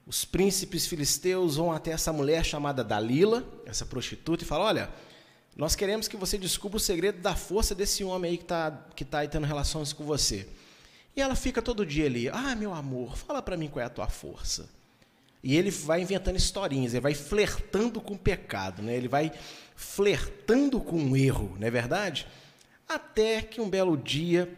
[0.05, 4.89] Os príncipes filisteus vão até essa mulher chamada Dalila, essa prostituta, e falam: Olha,
[5.55, 9.05] nós queremos que você descubra o segredo da força desse homem aí que está que
[9.05, 10.47] tá aí tendo relações com você.
[11.15, 13.89] E ela fica todo dia ali, ah, meu amor, fala para mim qual é a
[13.89, 14.67] tua força.
[15.43, 18.95] E ele vai inventando historinhas, ele vai flertando com o pecado, né?
[18.95, 19.31] ele vai
[19.75, 22.25] flertando com o erro, não é verdade?
[22.87, 24.51] Até que um belo dia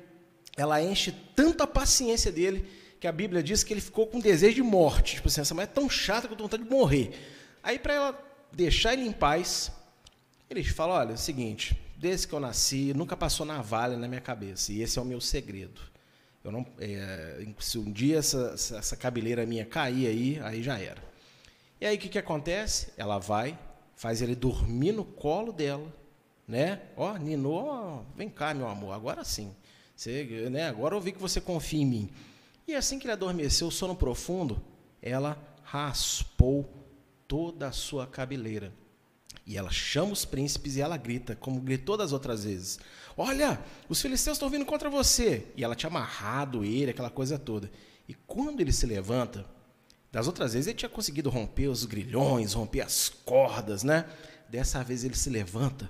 [0.55, 2.65] ela enche tanto a paciência dele
[2.99, 5.15] que a Bíblia diz que ele ficou com desejo de morte.
[5.15, 7.11] Tipo assim, essa mulher é tão chata que eu estou vontade de morrer.
[7.61, 9.71] Aí, para ela deixar ele em paz,
[10.49, 14.21] ele fala: olha, é o seguinte, desde que eu nasci, nunca passou navalha na minha
[14.21, 15.81] cabeça, e esse é o meu segredo.
[16.43, 21.03] Eu não, é, se um dia essa, essa cabeleira minha cair aí, aí já era.
[21.81, 22.93] E aí o que, que acontece?
[22.97, 23.57] Ela vai,
[23.95, 25.91] faz ele dormir no colo dela,
[26.47, 26.81] né?
[26.95, 29.55] Ó, Nino, vem cá, meu amor, agora sim.
[29.95, 32.09] Você, né, agora eu vi que você confia em mim.
[32.67, 34.61] E assim que ele adormeceu, sono profundo,
[35.01, 36.67] ela raspou
[37.27, 38.73] toda a sua cabeleira.
[39.45, 42.79] E ela chama os príncipes e ela grita, como gritou das outras vezes:
[43.15, 45.45] Olha, os filisteus estão vindo contra você.
[45.55, 47.71] E ela tinha amarrado ele, aquela coisa toda.
[48.07, 49.45] E quando ele se levanta,
[50.11, 54.09] das outras vezes ele tinha conseguido romper os grilhões, romper as cordas, né?
[54.49, 55.89] Dessa vez ele se levanta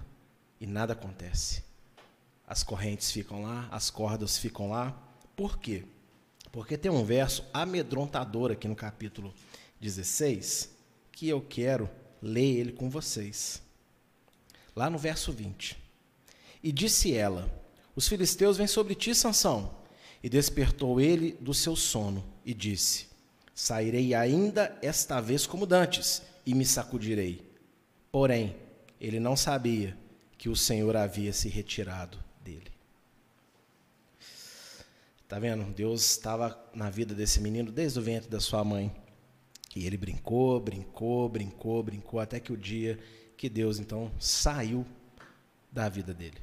[0.59, 1.64] e nada acontece.
[2.47, 4.95] As correntes ficam lá, as cordas ficam lá.
[5.35, 5.83] Por quê?
[6.51, 9.33] Porque tem um verso amedrontador aqui no capítulo
[9.81, 10.69] 16
[11.11, 11.89] que eu quero
[12.21, 13.61] ler ele com vocês.
[14.75, 15.77] Lá no verso 20.
[16.63, 17.49] E disse ela:
[17.95, 19.83] Os filisteus vêm sobre ti, Sansão.
[20.21, 23.07] E despertou ele do seu sono e disse:
[23.53, 27.45] Sairei ainda esta vez como dantes e me sacudirei.
[28.11, 28.55] Porém,
[28.99, 29.97] ele não sabia
[30.37, 32.71] que o Senhor havia se retirado dele.
[35.27, 35.63] Tá vendo?
[35.73, 38.95] Deus estava na vida desse menino desde o ventre da sua mãe.
[39.75, 42.99] E ele brincou, brincou, brincou, brincou, até que o dia
[43.35, 44.85] que Deus então saiu
[45.71, 46.37] da vida dele.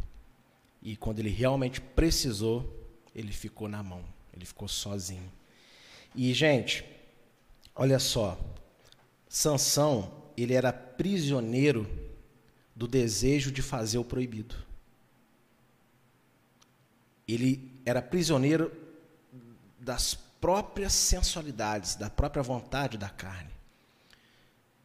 [0.83, 5.33] E quando ele realmente precisou, ele ficou na mão, ele ficou sozinho.
[6.15, 6.85] E, gente,
[7.75, 8.39] olha só,
[9.29, 11.89] Sansão, ele era prisioneiro
[12.75, 14.57] do desejo de fazer o proibido.
[17.27, 18.73] Ele era prisioneiro
[19.79, 23.51] das próprias sensualidades, da própria vontade da carne.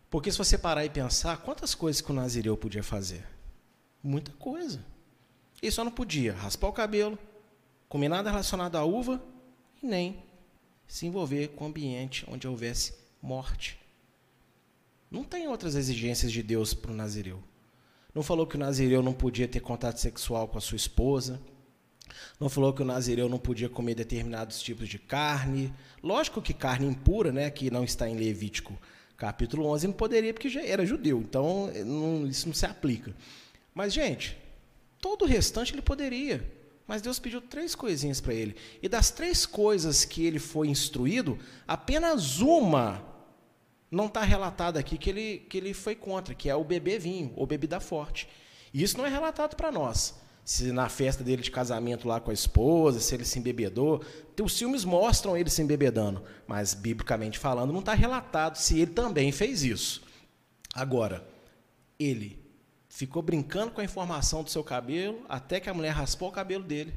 [0.09, 3.25] Porque se você parar e pensar, quantas coisas que o Nazireu podia fazer?
[4.01, 4.83] Muita coisa.
[5.61, 7.17] Ele só não podia raspar o cabelo,
[7.89, 9.21] comer nada relacionado à uva
[9.81, 10.23] e nem
[10.87, 13.79] se envolver com o ambiente onde houvesse morte.
[15.09, 17.41] Não tem outras exigências de Deus para o Nazireu.
[18.13, 21.39] Não falou que o nazireu não podia ter contato sexual com a sua esposa.
[22.39, 25.73] Não falou que o nazireu não podia comer determinados tipos de carne.
[26.03, 28.77] Lógico que carne impura, né, que não está em Levítico
[29.17, 31.19] capítulo 11, não poderia porque já era judeu.
[31.19, 33.13] Então, não, isso não se aplica.
[33.73, 34.37] Mas, gente,
[35.01, 36.55] todo o restante ele poderia.
[36.87, 38.55] Mas Deus pediu três coisinhas para ele.
[38.81, 43.03] E das três coisas que ele foi instruído, apenas uma
[43.89, 47.33] não está relatada aqui que ele, que ele foi contra, que é o beber vinho,
[47.35, 48.29] ou bebida forte.
[48.73, 50.15] E isso não é relatado para nós.
[50.47, 54.01] Se na festa dele de casamento lá com a esposa, se ele se embebedou.
[54.41, 59.29] Os filmes mostram ele se embebedando, mas biblicamente falando, não está relatado se ele também
[59.33, 60.01] fez isso.
[60.73, 61.27] Agora,
[61.99, 62.39] ele
[62.87, 66.63] ficou brincando com a informação do seu cabelo até que a mulher raspou o cabelo
[66.63, 66.93] dele.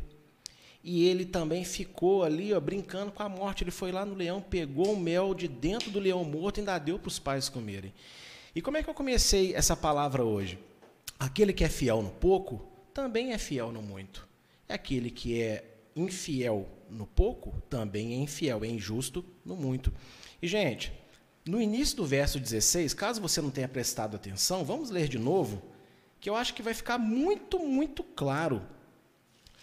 [0.84, 3.64] E ele também ficou ali, ó, brincando com a morte.
[3.64, 6.78] Ele foi lá no leão, pegou o mel de dentro do leão morto e ainda
[6.78, 7.92] deu para os pais comerem.
[8.54, 10.56] E como é que eu comecei essa palavra hoje?
[11.18, 12.69] Aquele que é fiel no pouco,
[13.00, 14.28] também é fiel no muito.
[14.68, 15.64] Aquele que é
[15.96, 19.90] infiel no pouco, também é infiel, é injusto no muito.
[20.42, 20.92] E, gente,
[21.46, 25.62] no início do verso 16, caso você não tenha prestado atenção, vamos ler de novo
[26.20, 28.62] que eu acho que vai ficar muito, muito claro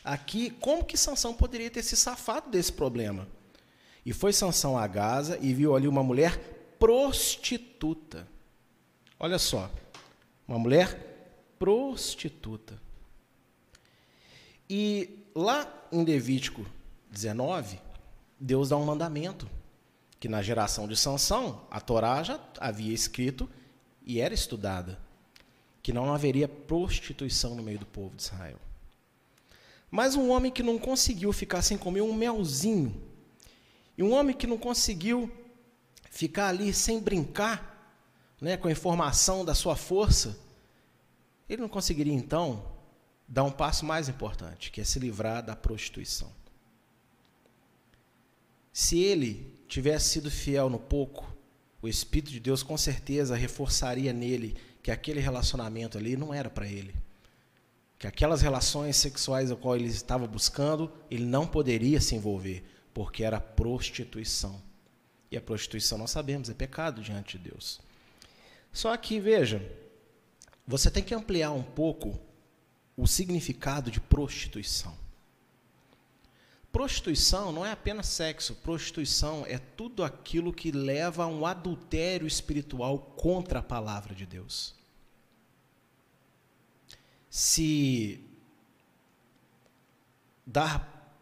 [0.03, 3.27] aqui como que Sansão poderia ter se safado desse problema.
[4.03, 6.39] E foi Sansão a Gaza e viu ali uma mulher
[6.79, 8.27] prostituta.
[9.19, 9.69] Olha só,
[10.47, 12.86] uma mulher prostituta.
[14.69, 16.65] E lá em Levítico
[17.11, 17.79] 19,
[18.39, 19.49] Deus dá um mandamento
[20.19, 23.49] que na geração de Sansão, a Torá já havia escrito
[24.05, 24.99] e era estudada
[25.81, 28.59] que não haveria prostituição no meio do povo de Israel.
[29.89, 33.01] Mas um homem que não conseguiu ficar sem comer um melzinho,
[33.97, 35.31] e um homem que não conseguiu
[36.11, 37.95] ficar ali sem brincar
[38.39, 40.37] né, com a informação da sua força,
[41.49, 42.76] ele não conseguiria então
[43.27, 46.31] dar um passo mais importante, que é se livrar da prostituição.
[48.71, 51.35] Se ele tivesse sido fiel no pouco,
[51.81, 56.67] o Espírito de Deus com certeza reforçaria nele que aquele relacionamento ali não era para
[56.67, 56.95] ele.
[57.99, 62.63] Que aquelas relações sexuais a qual ele estava buscando, ele não poderia se envolver,
[62.93, 64.61] porque era prostituição.
[65.29, 67.81] E a prostituição, nós sabemos, é pecado diante de Deus.
[68.71, 69.61] Só que, veja,
[70.65, 72.19] você tem que ampliar um pouco
[72.97, 74.97] o significado de prostituição.
[76.71, 82.99] Prostituição não é apenas sexo, prostituição é tudo aquilo que leva a um adultério espiritual
[82.99, 84.75] contra a palavra de Deus
[87.37, 88.19] se
[90.43, 91.15] dar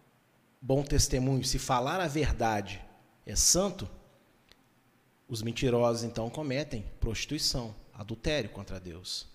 [0.61, 2.81] bom testemunho, se falar a verdade
[3.25, 3.89] é santo,
[5.27, 9.27] os mentirosos então cometem prostituição, adultério contra Deus.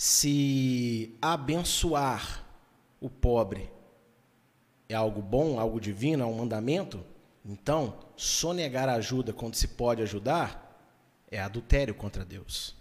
[0.00, 2.46] Se abençoar
[3.00, 3.68] o pobre
[4.88, 7.04] é algo bom, algo divino, é um mandamento,
[7.44, 10.64] então sonegar ajuda quando se pode ajudar
[11.28, 12.76] é adultério contra Deus.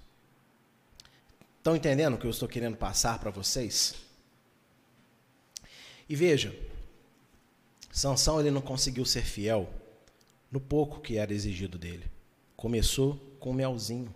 [1.57, 3.95] Estão entendendo o que eu estou querendo passar para vocês?
[6.07, 6.55] E veja,
[7.91, 9.67] Sansão ele não conseguiu ser fiel
[10.51, 12.05] no pouco que era exigido dele.
[12.55, 14.13] Começou com melzinho.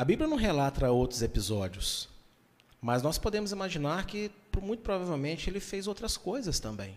[0.00, 2.08] A Bíblia não relata outros episódios,
[2.80, 4.30] mas nós podemos imaginar que
[4.62, 6.96] muito provavelmente ele fez outras coisas também.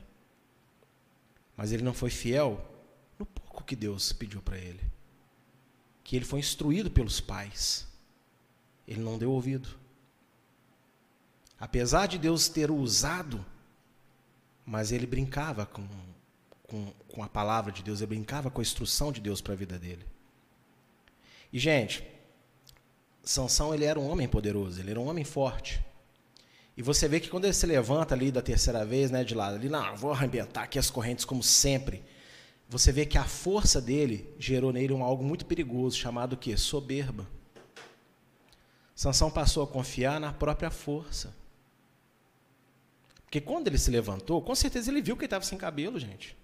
[1.58, 2.66] Mas ele não foi fiel
[3.20, 4.80] no pouco que Deus pediu para ele.
[6.01, 7.86] Que ele foi instruído pelos pais
[8.88, 9.78] ele não deu ouvido.
[11.60, 13.45] Apesar de Deus ter o usado,
[14.66, 15.86] mas ele brincava com,
[16.64, 19.58] com, com a palavra de Deus, ele brincava com a instrução de Deus para a
[19.58, 20.06] vida dele.
[21.51, 22.12] E, gente,
[23.24, 25.84] Sansão ele era um homem poderoso, ele era um homem forte.
[26.76, 29.55] E você vê que quando ele se levanta ali da terceira vez, né, de lado,
[29.55, 32.03] ali, não, vou arrebentar aqui as correntes como sempre.
[32.67, 36.57] Você vê que a força dele gerou nele um algo muito perigoso, chamado o quê?
[36.57, 37.28] Soberba.
[38.95, 41.34] Sansão passou a confiar na própria força.
[43.24, 46.36] Porque quando ele se levantou, com certeza ele viu que ele estava sem cabelo, gente.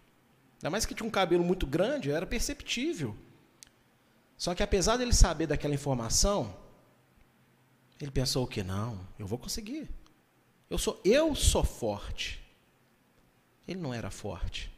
[0.57, 3.15] Ainda mais que tinha um cabelo muito grande, era perceptível.
[4.38, 6.55] Só que apesar dele saber daquela informação,
[8.00, 9.89] ele pensou que não, eu vou conseguir.
[10.70, 12.39] Eu sou eu sou forte.
[13.68, 14.72] Ele não era forte.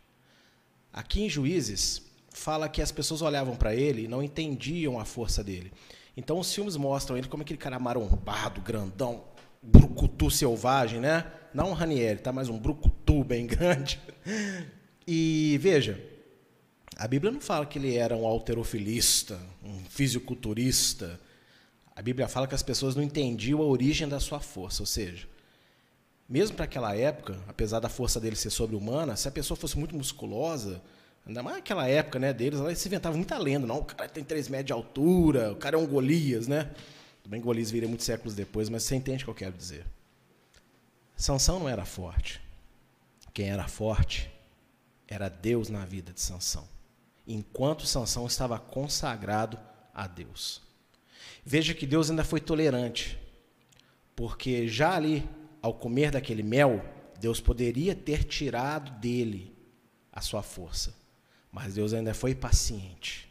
[0.91, 5.43] Aqui em Juízes fala que as pessoas olhavam para ele e não entendiam a força
[5.43, 5.71] dele.
[6.15, 9.23] Então os filmes mostram ele como aquele cara marombado, grandão,
[9.61, 11.31] brucutu selvagem, né?
[11.53, 12.31] Não um Ranieri, tá?
[12.31, 13.99] Mas um brucutu bem grande.
[15.07, 16.03] E veja,
[16.97, 21.19] a Bíblia não fala que ele era um alterofilista, um fisiculturista.
[21.95, 25.27] A Bíblia fala que as pessoas não entendiam a origem da sua força, ou seja,
[26.27, 29.93] mesmo para aquela época, apesar da força dele ser sobre-humana, se a pessoa fosse muito
[29.93, 30.81] musculosa,
[31.27, 33.67] ainda mais naquela época né, deles, ela se inventava muita lenda.
[33.67, 36.71] Não, o cara tem 3 metros de altura, o cara é um Golias, né?
[37.21, 39.85] Que Golias viria muitos séculos depois, mas você entende o que eu quero dizer.
[41.17, 42.41] Sansão não era forte.
[43.33, 44.31] Quem era forte
[45.07, 46.65] era Deus na vida de Sansão.
[47.27, 49.59] Enquanto Sansão estava consagrado
[49.93, 50.61] a Deus.
[51.43, 53.17] Veja que Deus ainda foi tolerante,
[54.15, 55.27] porque já ali
[55.61, 56.83] ao comer daquele mel,
[57.19, 59.55] Deus poderia ter tirado dele
[60.11, 60.95] a sua força.
[61.51, 63.29] Mas Deus ainda foi paciente.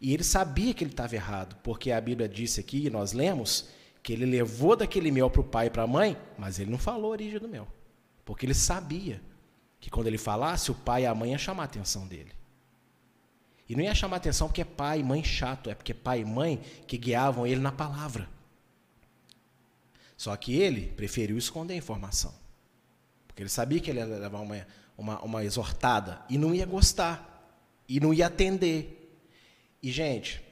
[0.00, 3.68] E ele sabia que ele estava errado, porque a Bíblia disse aqui, e nós lemos,
[4.02, 6.78] que ele levou daquele mel para o pai e para a mãe, mas ele não
[6.78, 7.68] falou a origem do mel.
[8.24, 9.20] Porque ele sabia
[9.78, 12.32] que quando ele falasse, o pai e a mãe iam chamar a atenção dele.
[13.72, 16.20] E não ia chamar atenção porque é pai e mãe chato, é porque é pai
[16.20, 18.28] e mãe que guiavam ele na palavra.
[20.14, 22.34] Só que ele preferiu esconder a informação.
[23.26, 24.66] Porque ele sabia que ele ia levar uma,
[24.98, 27.50] uma, uma exortada e não ia gostar.
[27.88, 29.18] E não ia atender.
[29.82, 30.42] E, gente,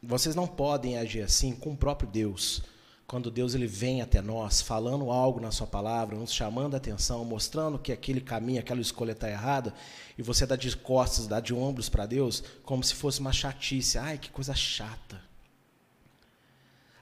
[0.00, 2.62] vocês não podem agir assim com o próprio Deus.
[3.08, 7.24] Quando Deus ele vem até nós, falando algo na sua palavra, nos chamando a atenção,
[7.24, 9.72] mostrando que aquele caminho, aquela escolha está errada,
[10.18, 13.96] e você dá de costas, dá de ombros para Deus, como se fosse uma chatice.
[13.96, 15.22] Ai, que coisa chata.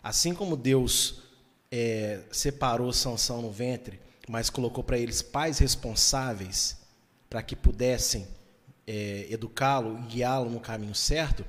[0.00, 1.22] Assim como Deus
[1.72, 3.98] é, separou Sansão no ventre,
[4.28, 6.76] mas colocou para eles pais responsáveis
[7.28, 8.28] para que pudessem
[8.86, 11.44] é, educá-lo guiá-lo no caminho certo,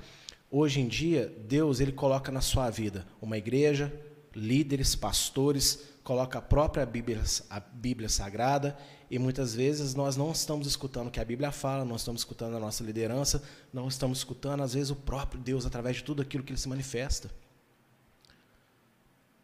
[0.49, 3.93] hoje em dia Deus ele coloca na sua vida uma igreja,
[4.37, 8.77] líderes, pastores, coloca a própria Bíblia, a Bíblia Sagrada
[9.09, 12.55] e muitas vezes nós não estamos escutando o que a Bíblia fala, não estamos escutando
[12.55, 16.43] a nossa liderança, não estamos escutando às vezes o próprio Deus através de tudo aquilo
[16.43, 17.31] que ele se manifesta.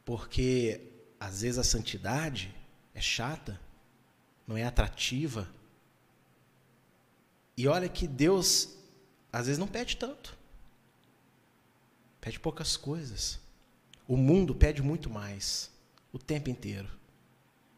[0.05, 2.53] Porque às vezes a santidade
[2.93, 3.59] é chata,
[4.47, 5.49] não é atrativa.
[7.57, 8.69] E olha que Deus
[9.31, 10.37] às vezes não pede tanto.
[12.21, 13.42] Pede poucas coisas.
[14.07, 15.71] O mundo pede muito mais,
[16.11, 16.89] o tempo inteiro.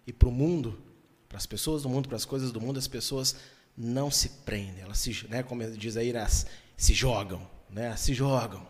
[0.07, 0.81] E para o mundo,
[1.27, 3.35] para as pessoas do mundo, para as coisas do mundo, as pessoas
[3.77, 6.45] não se prendem, elas se, né, como diz aí, elas
[6.77, 8.65] se jogam, né, se jogam.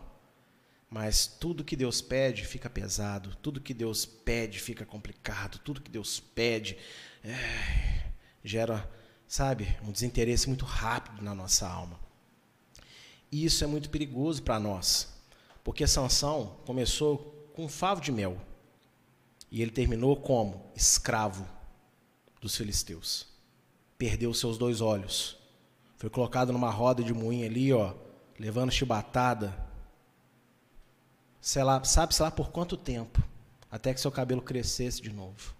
[0.90, 5.90] Mas tudo que Deus pede fica pesado, tudo que Deus pede fica complicado, tudo que
[5.90, 6.76] Deus pede
[7.24, 8.10] é,
[8.42, 8.88] gera,
[9.26, 11.98] sabe, um desinteresse muito rápido na nossa alma.
[13.30, 15.12] E isso é muito perigoso para nós,
[15.64, 18.38] porque Sansão começou com favo de mel
[19.50, 21.44] e ele terminou como escravo
[22.40, 23.26] dos filisteus.
[23.98, 25.36] Perdeu seus dois olhos,
[25.96, 27.94] foi colocado numa roda de moinho ali, ó,
[28.38, 29.66] levando chibatada
[31.46, 33.22] sei lá, sabe sei lá por quanto tempo,
[33.70, 35.54] até que seu cabelo crescesse de novo.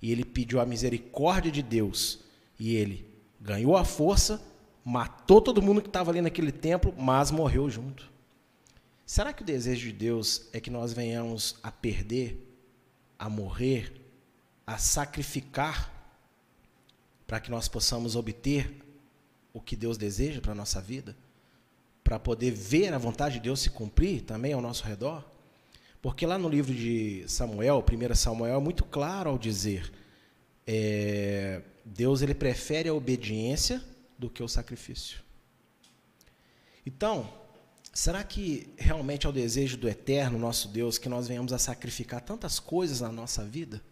[0.00, 2.20] E ele pediu a misericórdia de Deus.
[2.60, 4.40] E ele ganhou a força,
[4.84, 8.08] matou todo mundo que estava ali naquele templo, mas morreu junto.
[9.06, 12.36] Será que o desejo de Deus é que nós venhamos a perder,
[13.18, 13.92] a morrer,
[14.66, 15.92] a sacrificar
[17.26, 18.84] para que nós possamos obter
[19.54, 21.16] o que Deus deseja para a nossa vida?
[22.06, 25.28] para poder ver a vontade de Deus se cumprir também ao nosso redor?
[26.00, 29.92] Porque lá no livro de Samuel, 1 Samuel, é muito claro ao dizer:
[30.64, 33.82] é, Deus ele prefere a obediência
[34.16, 35.18] do que o sacrifício.
[36.86, 37.28] Então,
[37.96, 42.20] será que realmente é o desejo do eterno, nosso Deus, que nós venhamos a sacrificar
[42.20, 43.82] tantas coisas na nossa vida?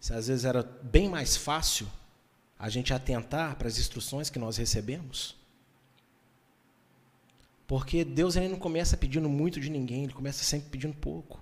[0.00, 1.86] Se às vezes era bem mais fácil
[2.58, 5.36] a gente atentar para as instruções que nós recebemos?
[7.64, 11.40] Porque Deus ele não começa pedindo muito de ninguém, ele começa sempre pedindo pouco.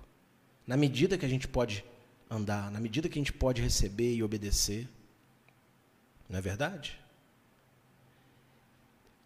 [0.67, 1.83] Na medida que a gente pode
[2.29, 4.87] andar, na medida que a gente pode receber e obedecer.
[6.29, 6.99] Não é verdade?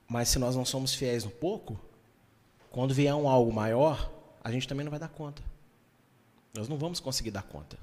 [0.09, 1.79] Mas se nós não somos fiéis no pouco,
[2.71, 4.11] quando vier um algo maior,
[4.43, 5.43] a gente também não vai dar conta.
[6.53, 7.77] Nós não vamos conseguir dar conta.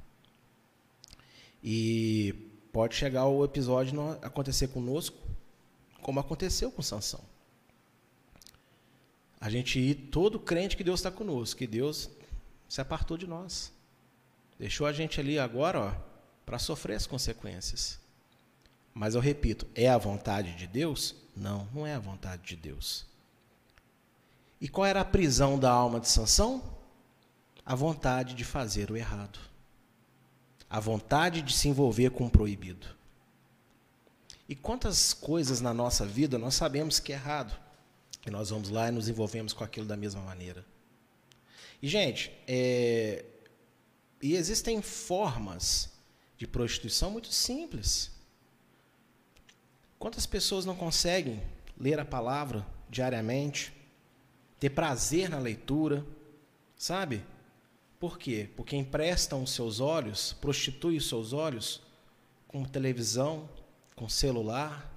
[1.63, 2.35] E
[2.73, 5.17] pode chegar o episódio não acontecer conosco,
[6.03, 7.21] como aconteceu com Sansão
[9.41, 12.11] a gente ir todo crente que Deus está conosco, que Deus
[12.69, 13.73] se apartou de nós.
[14.59, 15.95] Deixou a gente ali agora, ó,
[16.45, 17.99] para sofrer as consequências.
[18.99, 21.15] Mas eu repito, é a vontade de Deus?
[21.37, 23.05] Não, não é a vontade de Deus.
[24.59, 26.65] E qual era a prisão da alma de Sansão?
[27.63, 29.39] A vontade de fazer o errado.
[30.71, 32.87] A vontade de se envolver com o proibido.
[34.49, 37.55] E quantas coisas na nossa vida nós sabemos que é errado?
[38.27, 40.65] E nós vamos lá e nos envolvemos com aquilo da mesma maneira.
[41.83, 43.27] E, gente, é...
[44.23, 45.91] e existem formas
[46.39, 48.16] de prostituição muito simples.
[50.07, 51.43] Quantas pessoas não conseguem
[51.77, 53.73] ler a palavra diariamente,
[54.57, 56.07] ter prazer na leitura,
[56.77, 57.25] sabe?
[57.99, 58.49] Por quê?
[58.55, 61.83] Porque emprestam os seus olhos, prostituem os seus olhos
[62.47, 63.51] com televisão,
[63.97, 64.89] com celular,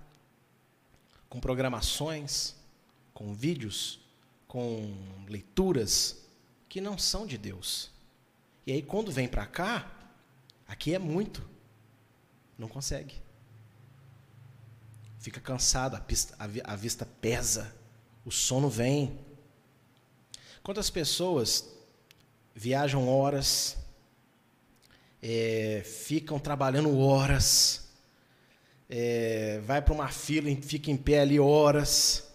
[1.28, 2.54] com programações,
[3.12, 4.00] com vídeos,
[4.48, 4.96] com
[5.28, 6.24] leituras
[6.70, 7.90] que não são de Deus.
[8.64, 9.92] E aí quando vem para cá,
[10.68, 11.44] aqui é muito,
[12.60, 13.28] não consegue.
[15.20, 17.76] Fica cansado, a, pista, a, vista pesa,
[18.24, 19.20] o sono vem.
[20.64, 21.70] Quantas pessoas
[22.56, 23.78] viajam horas,
[25.22, 27.90] é, ficam trabalhando horas,
[28.90, 32.32] é, vai para uma fila e fica em pé ali horas,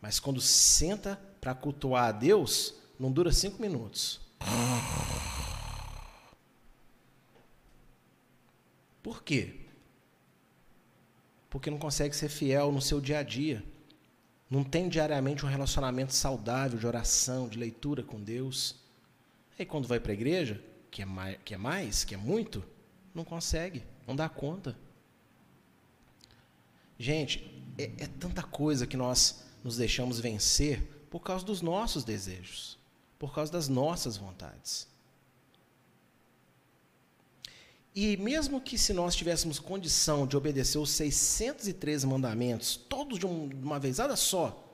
[0.00, 4.20] mas quando senta para cultuar a Deus, não dura cinco minutos.
[9.00, 9.63] Por quê?
[11.54, 13.62] Porque não consegue ser fiel no seu dia a dia.
[14.50, 18.74] Não tem diariamente um relacionamento saudável de oração, de leitura com Deus.
[19.56, 22.64] Aí quando vai para a igreja, que é, mais, que é mais, que é muito,
[23.14, 24.76] não consegue, não dá conta.
[26.98, 27.48] Gente,
[27.78, 32.76] é, é tanta coisa que nós nos deixamos vencer por causa dos nossos desejos,
[33.16, 34.88] por causa das nossas vontades.
[37.94, 43.48] E mesmo que se nós tivéssemos condição de obedecer os 613 mandamentos, todos de, um,
[43.62, 44.64] uma vezada só,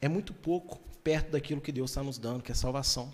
[0.00, 3.12] é muito pouco perto daquilo que Deus está nos dando, que é salvação.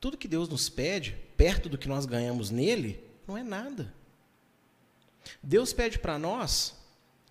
[0.00, 3.94] Tudo que Deus nos pede, perto do que nós ganhamos nele, não é nada.
[5.42, 6.74] Deus pede para nós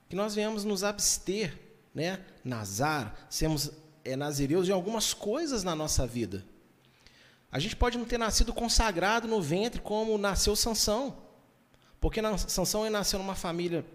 [0.09, 1.59] que nós venhamos nos abster,
[1.93, 2.23] né?
[2.43, 3.71] Nazar, sermos
[4.05, 6.45] é, nazireus de algumas coisas na nossa vida.
[7.53, 11.15] A gente pode não ter nascido consagrado no ventre como nasceu Sansão.
[12.01, 13.85] Porque Sansão nasceu numa família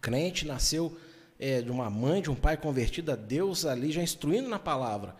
[0.00, 0.96] crente, nasceu
[1.38, 5.14] é, de uma mãe, de um pai convertido a Deus ali, já instruindo na palavra.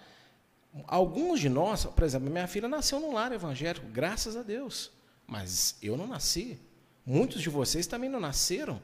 [0.87, 4.91] Alguns de nós, por exemplo, minha filha nasceu num lar evangélico, graças a Deus.
[5.27, 6.59] Mas eu não nasci.
[7.05, 8.81] Muitos de vocês também não nasceram.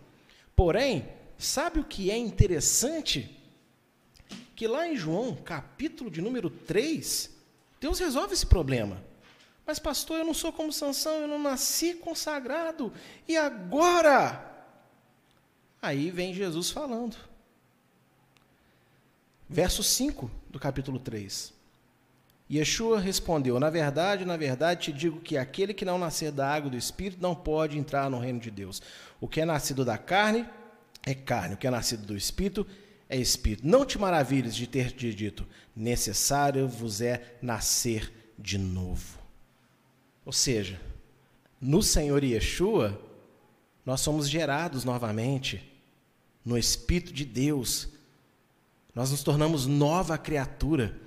[0.55, 3.41] Porém, sabe o que é interessante?
[4.55, 7.42] Que lá em João, capítulo de número 3,
[7.83, 9.03] Deus resolve esse problema.
[9.67, 12.93] Mas, pastor, eu não sou como Sansão, eu não nasci consagrado.
[13.27, 14.41] E agora?
[15.83, 17.17] Aí vem Jesus falando.
[19.49, 21.53] Verso 5 do capítulo 3.
[22.49, 26.71] Yeshua respondeu: Na verdade, na verdade te digo que aquele que não nascer da água
[26.71, 28.81] do Espírito não pode entrar no reino de Deus.
[29.21, 30.49] O que é nascido da carne
[31.05, 32.65] é carne, o que é nascido do Espírito
[33.13, 33.69] é Espírito.
[33.69, 35.47] Não te maravilhes de ter te dito:
[35.77, 39.19] necessário vos é nascer de novo.
[40.25, 40.81] Ou seja,
[41.61, 42.99] no Senhor Yeshua,
[43.85, 45.63] nós somos gerados novamente
[46.43, 47.91] no Espírito de Deus.
[48.95, 50.99] Nós nos tornamos nova criatura.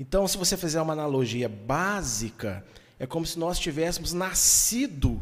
[0.00, 2.64] Então, se você fizer uma analogia básica,
[2.98, 5.20] é como se nós tivéssemos nascido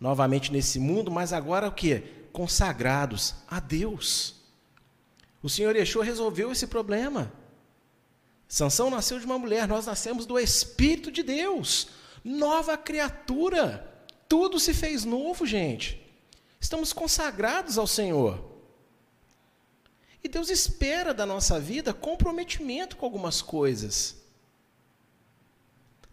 [0.00, 2.00] novamente nesse mundo, mas agora o que?
[2.32, 4.35] Consagrados a Deus.
[5.42, 7.32] O Senhor Yeshua resolveu esse problema.
[8.48, 11.88] Sansão nasceu de uma mulher, nós nascemos do Espírito de Deus.
[12.24, 13.92] Nova criatura.
[14.28, 16.00] Tudo se fez novo, gente.
[16.60, 18.42] Estamos consagrados ao Senhor.
[20.22, 24.16] E Deus espera da nossa vida comprometimento com algumas coisas.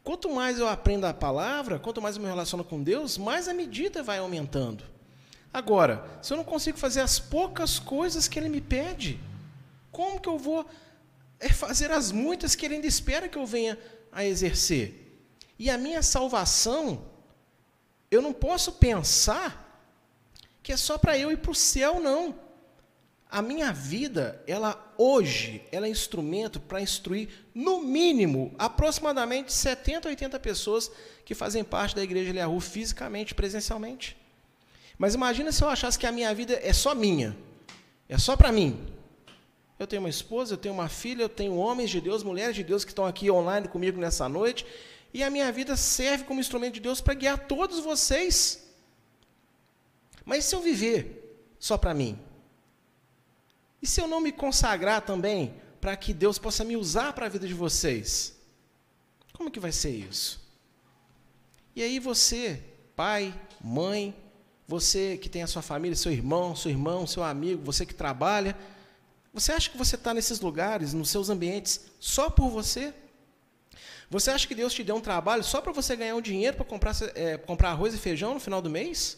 [0.03, 3.53] Quanto mais eu aprendo a palavra, quanto mais eu me relaciono com Deus, mais a
[3.53, 4.83] medida vai aumentando.
[5.53, 9.19] Agora, se eu não consigo fazer as poucas coisas que Ele me pede,
[9.91, 10.65] como que eu vou
[11.39, 13.77] é, fazer as muitas que Ele ainda espera que eu venha
[14.11, 15.21] a exercer?
[15.59, 17.05] E a minha salvação,
[18.09, 19.59] eu não posso pensar
[20.63, 22.39] que é só para eu ir para o céu, não.
[23.29, 30.39] A minha vida, ela hoje, ela é instrumento para instruir, no mínimo, aproximadamente 70, 80
[30.39, 30.91] pessoas
[31.25, 34.17] que fazem parte da igreja Eliahu fisicamente, presencialmente.
[35.03, 37.35] Mas imagina se eu achasse que a minha vida é só minha,
[38.07, 38.87] é só para mim.
[39.77, 42.63] Eu tenho uma esposa, eu tenho uma filha, eu tenho homens de Deus, mulheres de
[42.63, 44.65] Deus que estão aqui online comigo nessa noite,
[45.13, 48.65] e a minha vida serve como instrumento de Deus para guiar todos vocês.
[50.23, 52.17] Mas se eu viver só para mim,
[53.81, 57.29] e se eu não me consagrar também para que Deus possa me usar para a
[57.29, 58.39] vida de vocês?
[59.33, 60.41] Como que vai ser isso?
[61.75, 62.63] E aí você,
[62.95, 64.22] pai, mãe,
[64.73, 68.55] você que tem a sua família, seu irmão, seu irmão, seu amigo, você que trabalha,
[69.33, 72.93] Você acha que você está nesses lugares, nos seus ambientes, só por você?
[74.09, 76.65] Você acha que Deus te deu um trabalho só para você ganhar um dinheiro para
[76.65, 79.17] comprar, é, comprar arroz e feijão no final do mês?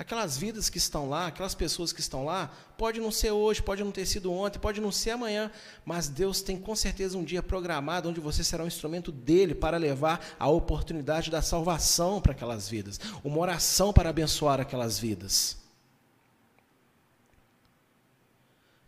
[0.00, 3.84] Aquelas vidas que estão lá, aquelas pessoas que estão lá, pode não ser hoje, pode
[3.84, 5.50] não ter sido ontem, pode não ser amanhã,
[5.84, 9.76] mas Deus tem com certeza um dia programado onde você será um instrumento dele para
[9.76, 15.60] levar a oportunidade da salvação para aquelas vidas, uma oração para abençoar aquelas vidas.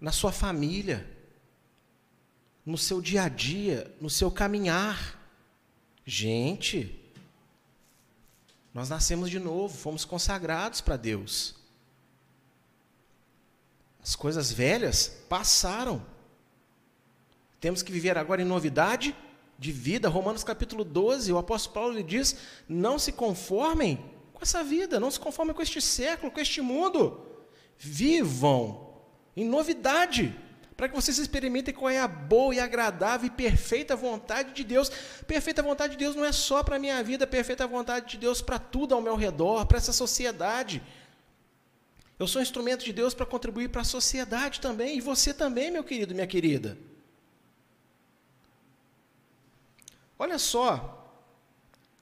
[0.02, 1.08] na sua família,
[2.66, 5.16] no seu dia a dia, no seu caminhar.
[6.04, 7.01] Gente,
[8.74, 11.54] nós nascemos de novo, fomos consagrados para Deus.
[14.02, 16.04] As coisas velhas passaram.
[17.60, 19.14] Temos que viver agora em novidade
[19.58, 20.08] de vida.
[20.08, 22.36] Romanos capítulo 12, o apóstolo Paulo lhe diz:
[22.68, 23.96] não se conformem
[24.32, 27.20] com essa vida, não se conformem com este século, com este mundo.
[27.78, 28.90] Vivam
[29.36, 30.34] em novidade,
[30.82, 34.90] para que vocês experimentem qual é a boa e agradável e perfeita vontade de Deus.
[35.28, 38.42] Perfeita vontade de Deus não é só para a minha vida, perfeita vontade de Deus
[38.42, 40.82] para tudo ao meu redor, para essa sociedade.
[42.18, 45.84] Eu sou instrumento de Deus para contribuir para a sociedade também, e você também, meu
[45.84, 46.76] querido, minha querida.
[50.18, 51.16] Olha só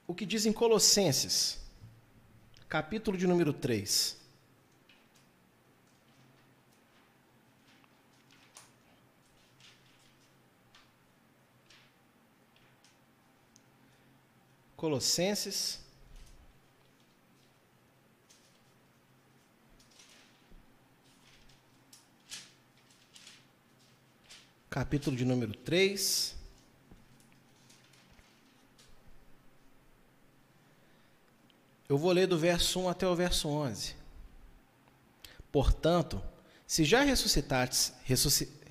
[0.07, 1.59] o que diz em Colossenses,
[2.67, 4.20] capítulo de número 3.
[14.81, 15.79] Colossenses.
[24.71, 26.35] Capítulo de número 3.
[31.87, 33.95] Eu vou ler do verso 1 até o verso 11.
[35.51, 36.19] Portanto,
[36.65, 37.93] se já ressuscitastes,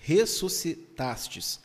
[0.00, 1.60] ressuscitastes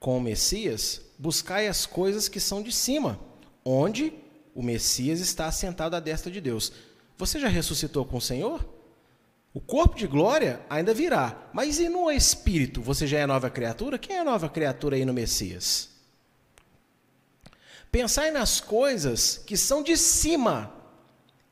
[0.00, 3.27] com o Messias, buscai as coisas que são de cima
[3.64, 4.12] onde
[4.54, 6.72] o Messias está assentado à destra de Deus.
[7.16, 8.64] Você já ressuscitou com o Senhor?
[9.54, 12.82] O corpo de glória ainda virá, mas e no espírito?
[12.82, 13.98] Você já é nova criatura?
[13.98, 15.88] Quem é nova criatura aí no Messias?
[17.90, 20.72] Pensai nas coisas que são de cima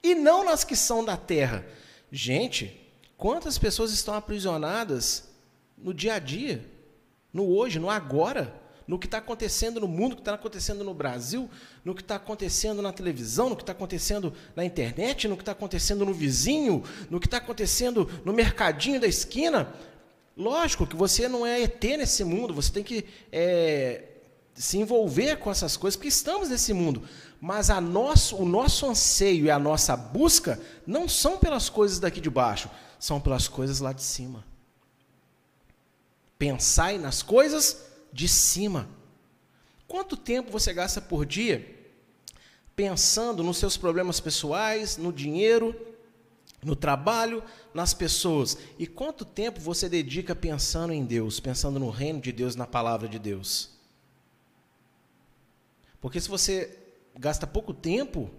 [0.02, 1.66] e não nas que são da terra.
[2.12, 2.80] Gente,
[3.16, 5.28] quantas pessoas estão aprisionadas
[5.76, 6.64] no dia a dia,
[7.32, 8.65] no hoje, no agora?
[8.86, 11.50] No que está acontecendo no mundo, no que está acontecendo no Brasil,
[11.84, 15.52] no que está acontecendo na televisão, no que está acontecendo na internet, no que está
[15.52, 19.74] acontecendo no vizinho, no que está acontecendo no mercadinho da esquina.
[20.36, 24.04] Lógico que você não é ET nesse mundo, você tem que é,
[24.54, 27.02] se envolver com essas coisas, porque estamos nesse mundo.
[27.40, 32.20] Mas a nosso, o nosso anseio e a nossa busca não são pelas coisas daqui
[32.20, 32.70] de baixo,
[33.00, 34.44] são pelas coisas lá de cima.
[36.38, 38.88] Pensai nas coisas de cima.
[39.86, 41.74] Quanto tempo você gasta por dia
[42.74, 45.74] pensando nos seus problemas pessoais, no dinheiro,
[46.62, 47.42] no trabalho,
[47.72, 48.58] nas pessoas?
[48.78, 53.08] E quanto tempo você dedica pensando em Deus, pensando no reino de Deus, na palavra
[53.08, 53.70] de Deus?
[56.00, 56.78] Porque se você
[57.18, 58.30] gasta pouco tempo,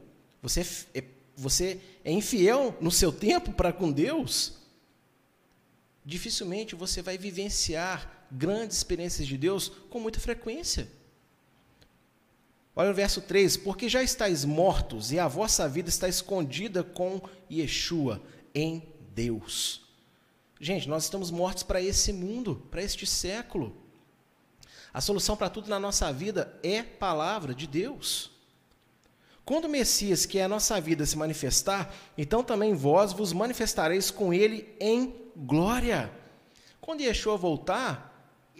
[0.41, 0.61] você
[0.93, 1.03] é,
[1.35, 4.53] você é infiel no seu tempo para com Deus,
[6.05, 10.87] dificilmente você vai vivenciar grandes experiências de Deus com muita frequência.
[12.75, 17.21] Olha o verso 3: Porque já estáis mortos e a vossa vida está escondida com
[17.51, 18.21] Yeshua
[18.53, 19.81] em Deus.
[20.59, 23.75] Gente, nós estamos mortos para esse mundo, para este século.
[24.93, 28.31] A solução para tudo na nossa vida é palavra de Deus.
[29.45, 34.11] Quando o Messias, que é a nossa vida, se manifestar, então também vós vos manifestareis
[34.11, 36.11] com ele em glória.
[36.81, 38.06] Quando Yeshua voltar,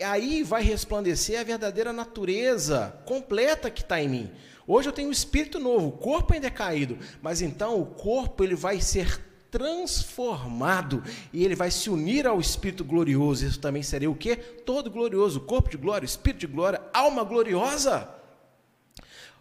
[0.04, 4.32] aí vai resplandecer a verdadeira natureza completa que está em mim.
[4.68, 8.44] Hoje eu tenho um espírito novo, o corpo ainda é caído, mas então o corpo
[8.44, 13.46] ele vai ser transformado e ele vai se unir ao espírito glorioso.
[13.46, 14.36] Isso também seria o que?
[14.36, 18.10] Todo glorioso, corpo de glória, espírito de glória, alma gloriosa.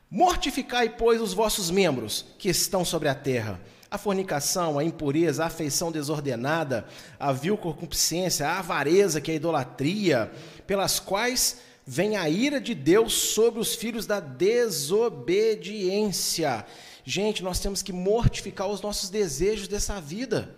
[0.08, 3.60] Mortificai, pois, os vossos membros que estão sobre a terra
[3.96, 6.86] a fornicação, a impureza, a afeição desordenada,
[7.18, 10.30] a vil concupiscência, a avareza, que é a idolatria,
[10.66, 16.66] pelas quais vem a ira de Deus sobre os filhos da desobediência.
[17.04, 20.56] Gente, nós temos que mortificar os nossos desejos dessa vida.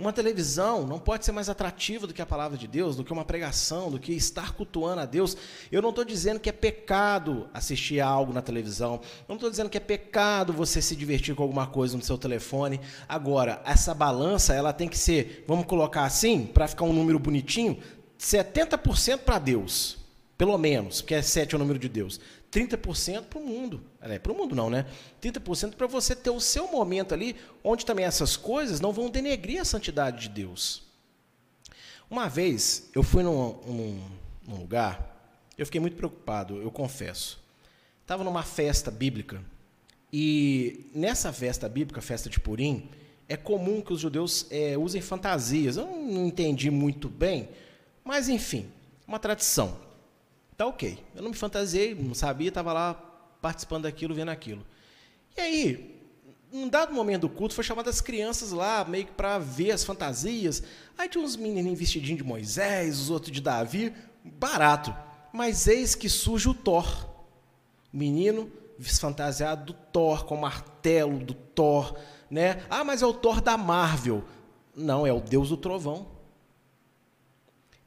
[0.00, 3.12] Uma televisão não pode ser mais atrativa do que a palavra de Deus, do que
[3.12, 5.36] uma pregação, do que estar cultuando a Deus.
[5.70, 8.94] Eu não estou dizendo que é pecado assistir algo na televisão.
[8.94, 12.16] Eu não estou dizendo que é pecado você se divertir com alguma coisa no seu
[12.16, 12.80] telefone.
[13.06, 17.78] Agora, essa balança, ela tem que ser, vamos colocar assim, para ficar um número bonitinho,
[18.18, 19.98] 70% para Deus.
[20.38, 22.18] Pelo menos, porque é 7 é o número de Deus.
[22.52, 23.82] 30% para o mundo.
[24.00, 24.86] É, para o mundo não, né?
[25.22, 29.60] 30% para você ter o seu momento ali, onde também essas coisas não vão denegrir
[29.60, 30.82] a santidade de Deus.
[32.10, 34.10] Uma vez, eu fui num, num,
[34.46, 35.16] num lugar,
[35.56, 37.38] eu fiquei muito preocupado, eu confesso.
[38.02, 39.40] Estava numa festa bíblica,
[40.12, 42.88] e nessa festa bíblica, festa de Purim,
[43.28, 45.76] é comum que os judeus é, usem fantasias.
[45.76, 47.48] Eu não entendi muito bem,
[48.04, 48.68] mas enfim,
[49.06, 49.78] uma tradição.
[50.60, 51.02] Tá ok.
[51.16, 52.92] Eu não me fantasiei, não sabia, estava lá
[53.40, 54.62] participando daquilo, vendo aquilo.
[55.34, 56.04] E aí,
[56.52, 59.82] num dado momento do culto, foi chamado as crianças lá, meio que para ver as
[59.82, 60.62] fantasias.
[60.98, 64.94] Aí tinha uns menininhos vestidinhos de Moisés, os outros de Davi, barato.
[65.32, 67.08] Mas eis que surge o Thor.
[67.90, 71.98] O menino fantasiado do Thor, com o martelo do Thor,
[72.30, 72.66] né?
[72.68, 74.22] Ah, mas é o Thor da Marvel.
[74.76, 76.19] Não, é o Deus do trovão.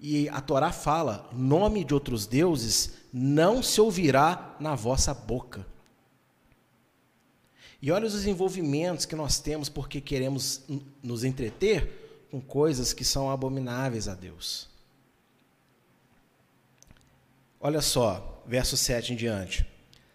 [0.06, 5.66] E a Torá fala: nome de outros deuses não se ouvirá na vossa boca.
[7.82, 10.62] E olha os desenvolvimentos que nós temos porque queremos
[11.02, 14.68] nos entreter com coisas que são abomináveis a Deus.
[17.58, 19.66] Olha só, verso 7 em diante.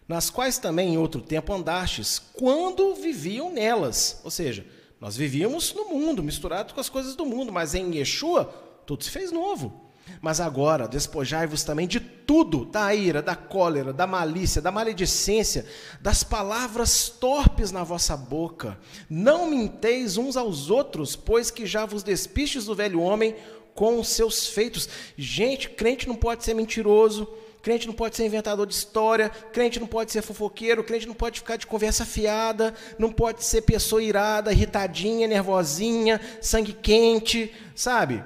[0.07, 4.21] Nas quais também em outro tempo andastes, quando viviam nelas.
[4.23, 4.65] Ou seja,
[5.01, 9.11] nós vivíamos no mundo, misturado com as coisas do mundo, mas em Yeshua tudo se
[9.11, 9.85] fez novo.
[10.19, 15.63] Mas agora, despojai-vos também de tudo, da ira, da cólera, da malícia, da maledicência,
[16.01, 18.79] das palavras torpes na vossa boca.
[19.07, 23.35] Não minteis uns aos outros, pois que já vos despistes do velho homem
[23.75, 24.89] com os seus feitos.
[25.15, 27.31] Gente, crente não pode ser mentiroso,
[27.61, 31.41] crente não pode ser inventador de história, crente não pode ser fofoqueiro, crente não pode
[31.41, 38.23] ficar de conversa fiada, não pode ser pessoa irada, irritadinha, nervosinha, sangue quente, sabe?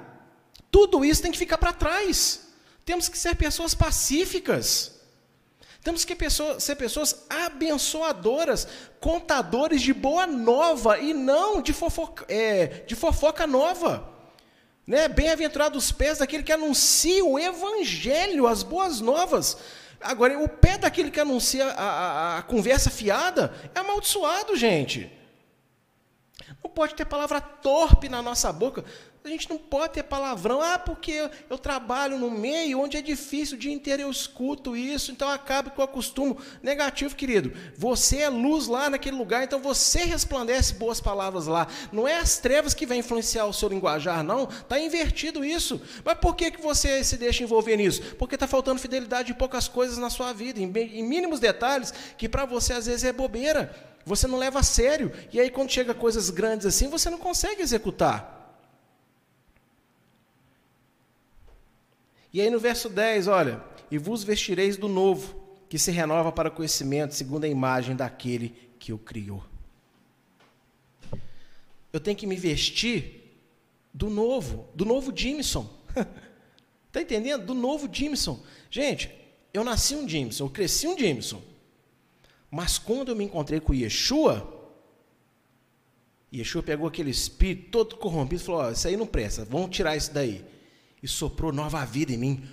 [0.74, 2.48] Tudo isso tem que ficar para trás.
[2.84, 4.90] Temos que ser pessoas pacíficas.
[5.84, 6.16] Temos que
[6.58, 8.66] ser pessoas abençoadoras,
[8.98, 14.12] contadores de boa nova e não de fofoca, é, de fofoca nova.
[14.84, 15.06] Né?
[15.06, 19.56] Bem-aventurados os pés daquele que anuncia o evangelho, as boas novas.
[20.00, 25.08] Agora, o pé daquele que anuncia a, a, a conversa fiada é amaldiçoado, gente.
[26.64, 28.84] Não pode ter palavra torpe na nossa boca.
[29.26, 33.56] A gente não pode ter palavrão, ah, porque eu, trabalho no meio onde é difícil,
[33.56, 36.36] o dia inteiro eu escuto isso, então acaba que eu acostumo.
[36.62, 37.50] Negativo, querido.
[37.74, 41.66] Você é luz lá naquele lugar, então você resplandece boas palavras lá.
[41.90, 44.44] Não é as trevas que vão influenciar o seu linguajar, não.
[44.44, 45.80] Está invertido isso.
[46.04, 48.02] Mas por que, que você se deixa envolver nisso?
[48.18, 52.28] Porque está faltando fidelidade em poucas coisas na sua vida, em, em mínimos detalhes, que
[52.28, 53.74] para você às vezes é bobeira.
[54.04, 55.10] Você não leva a sério.
[55.32, 58.33] E aí, quando chega coisas grandes assim, você não consegue executar.
[62.34, 66.50] E aí no verso 10, olha, e vos vestireis do novo, que se renova para
[66.50, 69.44] conhecimento, segundo a imagem daquele que o criou.
[71.92, 73.38] Eu tenho que me vestir
[73.92, 75.72] do novo, do novo Jimson.
[76.88, 77.46] Está entendendo?
[77.46, 78.42] Do novo Jimson.
[78.68, 79.14] Gente,
[79.52, 81.40] eu nasci um Jimson, eu cresci um Jimson.
[82.50, 84.72] Mas quando eu me encontrei com Yeshua,
[86.34, 89.96] Yeshua pegou aquele espírito todo corrompido e falou: oh, Isso aí não presta, vamos tirar
[89.96, 90.44] isso daí
[91.04, 92.48] e soprou nova vida em mim.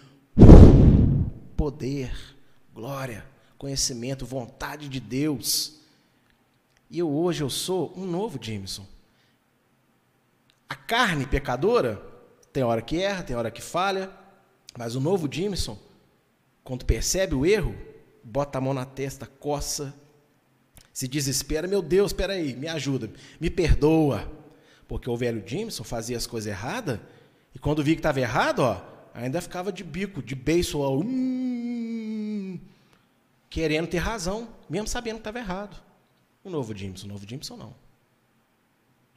[1.55, 2.13] Poder,
[2.73, 3.25] glória,
[3.57, 5.79] conhecimento, vontade de Deus.
[6.89, 8.85] E eu hoje eu sou um novo Jameson.
[10.67, 12.05] A carne pecadora
[12.51, 14.11] tem hora que erra, tem hora que falha,
[14.77, 15.79] mas o novo Jameson,
[16.61, 17.73] quando percebe o erro,
[18.21, 19.93] bota a mão na testa, coça,
[20.91, 24.29] se desespera, meu Deus, espera aí, me ajuda, me perdoa.
[24.89, 26.99] Porque o velho Jameson fazia as coisas erradas
[27.53, 28.81] e quando vi que estava errado, ó,
[29.13, 32.59] ainda ficava de bico, de beiço, ó, hum,
[33.49, 35.81] querendo ter razão, mesmo sabendo que estava errado.
[36.43, 37.75] O novo Jameson, o novo Jameson não.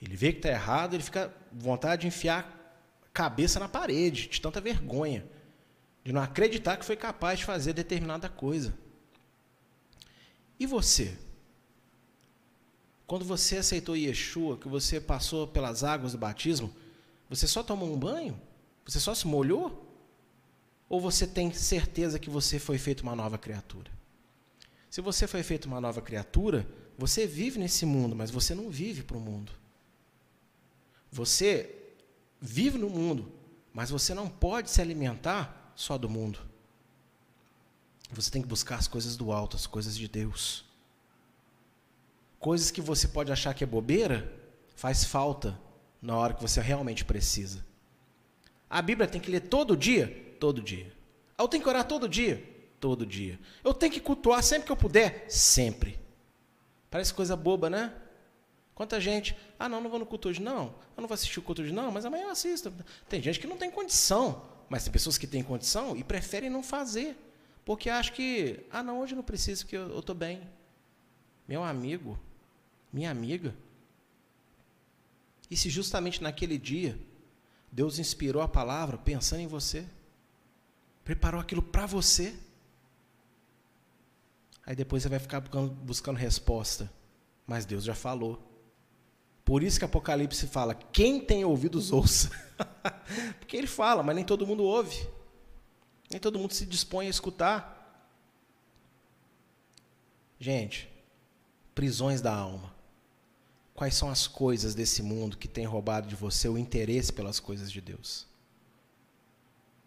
[0.02, 2.40] Ele vê que está errado, ele fica vontade de enfiar
[3.04, 5.24] a cabeça na parede, de tanta vergonha,
[6.02, 8.74] de não acreditar que foi capaz de fazer determinada coisa.
[10.58, 11.16] E você?
[13.06, 16.74] Quando você aceitou Yeshua, que você passou pelas águas do batismo,
[17.34, 18.40] você só tomou um banho?
[18.84, 19.84] Você só se molhou?
[20.88, 23.90] Ou você tem certeza que você foi feito uma nova criatura?
[24.90, 26.66] Se você foi feito uma nova criatura,
[26.96, 29.50] você vive nesse mundo, mas você não vive para o mundo.
[31.10, 31.74] Você
[32.40, 33.32] vive no mundo,
[33.72, 36.38] mas você não pode se alimentar só do mundo.
[38.12, 40.64] Você tem que buscar as coisas do alto, as coisas de Deus.
[42.38, 44.32] Coisas que você pode achar que é bobeira,
[44.76, 45.58] faz falta
[46.04, 47.64] na hora que você realmente precisa.
[48.68, 50.36] A Bíblia tem que ler todo dia?
[50.38, 50.92] Todo dia.
[51.38, 52.44] Eu tenho que orar todo dia?
[52.78, 53.40] Todo dia.
[53.64, 55.24] Eu tenho que cultuar sempre que eu puder?
[55.30, 55.98] Sempre.
[56.90, 57.90] Parece coisa boba, né?
[58.74, 60.74] Quanta gente, ah, não, não vou no culto hoje, não.
[60.94, 62.70] Eu não vou assistir o culto hoje, não, mas amanhã eu assisto.
[63.08, 66.62] Tem gente que não tem condição, mas tem pessoas que têm condição e preferem não
[66.62, 67.16] fazer.
[67.64, 70.42] Porque acham que, ah, não, hoje não preciso, porque eu estou bem.
[71.48, 72.18] Meu amigo,
[72.92, 73.54] minha amiga.
[75.50, 76.98] E se justamente naquele dia
[77.70, 79.86] Deus inspirou a palavra pensando em você,
[81.04, 82.34] preparou aquilo para você,
[84.66, 86.90] Aí depois você vai ficar buscando, resposta.
[87.46, 88.42] Mas Deus já falou.
[89.44, 92.30] Por isso que Apocalipse fala: quem tem ouvidos, ouça.
[93.38, 95.06] Porque ele fala, mas nem todo mundo ouve.
[96.10, 97.72] Nem todo mundo se dispõe a escutar.
[100.38, 100.88] Gente,
[101.74, 102.73] prisões da alma.
[103.74, 107.70] Quais são as coisas desse mundo que tem roubado de você o interesse pelas coisas
[107.72, 108.26] de Deus?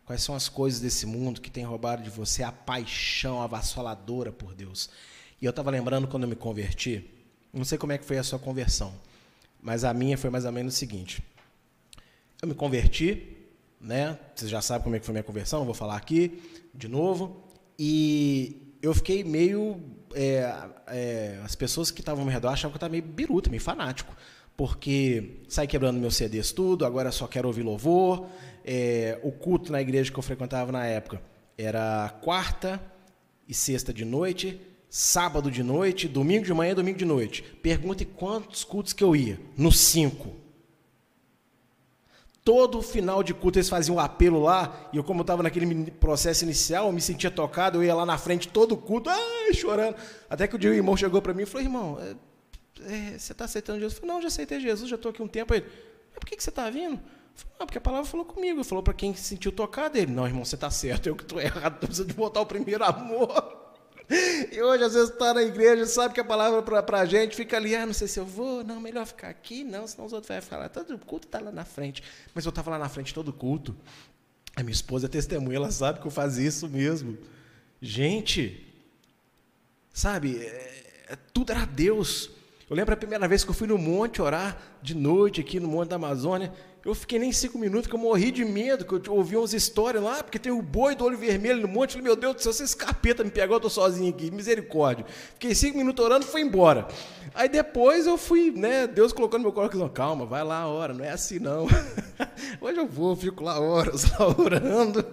[0.06, 4.54] Quais são as coisas desse mundo que tem roubado de você a paixão avassaladora por
[4.54, 4.90] Deus?
[5.42, 7.10] E eu estava lembrando quando eu me converti,
[7.54, 8.94] não sei como é que foi a sua conversão,
[9.62, 11.24] mas a minha foi mais ou menos o seguinte.
[12.42, 13.38] Eu me converti,
[13.80, 14.20] né?
[14.36, 16.42] Você já sabe como é que foi a minha conversão, não vou falar aqui
[16.74, 17.44] de novo.
[17.80, 19.80] E eu fiquei meio.
[20.14, 20.54] É,
[20.88, 23.62] é, as pessoas que estavam ao meu redor achavam que eu estava meio biruta, meio
[23.62, 24.16] fanático.
[24.56, 28.28] Porque saí quebrando meus CDs tudo, agora só quero ouvir louvor.
[28.66, 31.22] É, o culto na igreja que eu frequentava na época
[31.58, 32.82] era quarta
[33.48, 34.60] e sexta de noite,
[34.90, 37.44] sábado de noite, domingo de manhã e domingo de noite.
[37.62, 39.40] Pergunte quantos cultos que eu ia.
[39.56, 40.36] Nos cinco.
[42.48, 46.46] Todo final de culto eles faziam um apelo lá, e eu, como estava naquele processo
[46.46, 49.98] inicial, eu me sentia tocado, eu ia lá na frente todo culto, ai, chorando.
[50.30, 52.16] Até que o dia o irmão chegou para mim e falou: irmão, é,
[52.90, 53.96] é, você está aceitando Jesus?
[53.96, 55.54] Eu falei: não, já aceitei Jesus, já estou aqui um tempo.
[55.54, 55.66] Ele,
[56.14, 56.98] por que, que você está vindo?
[57.36, 59.98] Falei, porque a palavra falou comigo, falou para quem se sentiu tocado.
[59.98, 62.82] Ele, não, irmão, você está certo, eu que estou errado, preciso de botar o primeiro
[62.86, 63.57] amor.
[64.10, 67.58] E hoje, às vezes, está na igreja, sabe que a palavra para a gente fica
[67.58, 70.30] ali, ah, não sei se eu vou, não, melhor ficar aqui, não, senão os outros
[70.30, 72.02] vão falar, todo culto está lá na frente.
[72.34, 73.76] Mas eu estava lá na frente todo culto.
[74.56, 77.18] A minha esposa é testemunha, ela sabe que eu fazia isso mesmo.
[77.82, 78.66] Gente,
[79.94, 82.32] sabe, é, é, tudo era Deus.
[82.70, 85.68] Eu lembro a primeira vez que eu fui no monte orar, de noite, aqui no
[85.68, 86.52] Monte da Amazônia.
[86.88, 90.02] Eu fiquei nem cinco minutos, que eu morri de medo, que eu ouvi umas histórias
[90.02, 91.90] lá, porque tem o boi do olho vermelho no monte.
[91.90, 94.32] Eu falei, meu Deus do céu, se esse capeta me pegou, eu estou sozinho aqui,
[94.32, 95.06] misericórdia.
[95.34, 96.88] Fiquei cinco minutos orando e fui embora.
[97.36, 100.94] Aí depois eu fui, né, Deus colocando no meu coração, calma, vai lá a hora,
[100.94, 101.68] não é assim não.
[102.62, 105.06] Hoje eu vou, fico lá horas, lá orando.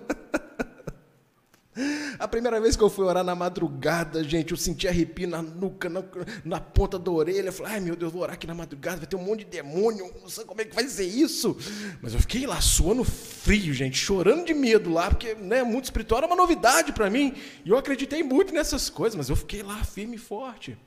[2.21, 5.89] A primeira vez que eu fui orar na madrugada, gente, eu senti arrepio na nuca,
[5.89, 6.05] na,
[6.45, 7.49] na ponta da orelha.
[7.49, 9.47] Eu falei, ai meu Deus, vou orar aqui na madrugada, vai ter um monte de
[9.47, 11.57] demônio, não sei como é que vai ser isso.
[12.01, 16.19] Mas eu fiquei lá suando frio, gente, chorando de medo lá, porque né, muito espiritual
[16.19, 17.35] era uma novidade para mim.
[17.65, 20.79] E eu acreditei muito nessas coisas, mas eu fiquei lá firme e forte.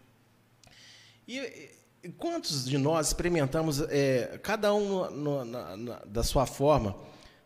[1.28, 1.70] E,
[2.02, 6.96] e quantos de nós experimentamos, é, cada um no, na, na, da sua forma,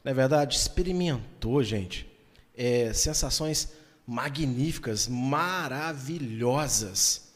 [0.04, 2.11] na é verdade, experimentou, gente
[2.56, 3.74] é, sensações
[4.06, 7.32] magníficas, maravilhosas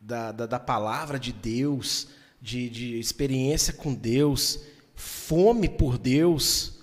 [0.00, 2.08] da, da, da palavra de Deus,
[2.40, 4.60] de, de experiência com Deus,
[4.94, 6.80] fome por Deus.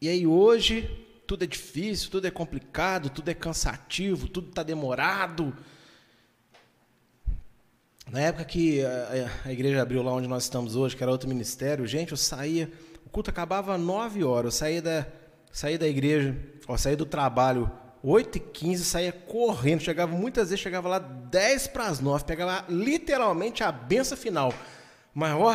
[0.00, 5.56] E aí hoje tudo é difícil, tudo é complicado, tudo é cansativo, tudo está demorado.
[8.10, 11.28] Na época que a, a, igreja abriu lá onde nós estamos hoje, que era outro
[11.28, 12.68] ministério, gente, eu saía,
[13.06, 15.06] o culto acabava às 9 horas, eu saía da,
[15.52, 16.36] saía da igreja,
[16.66, 17.70] ó, saía do trabalho
[18.02, 22.64] 8 e 15 saía correndo, chegava muitas vezes, chegava lá 10 para as 9, pegava
[22.68, 24.54] literalmente a benção final.
[25.14, 25.54] Mas, ó,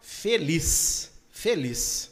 [0.00, 2.10] feliz, feliz.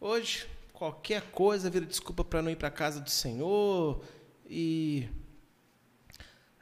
[0.00, 4.02] Hoje, qualquer coisa vira desculpa para não ir para a casa do Senhor
[4.48, 5.08] e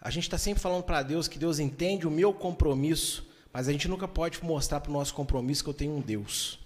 [0.00, 3.72] a gente está sempre falando para Deus que Deus entende o meu compromisso, mas a
[3.72, 6.63] gente nunca pode mostrar para o nosso compromisso que eu tenho um Deus.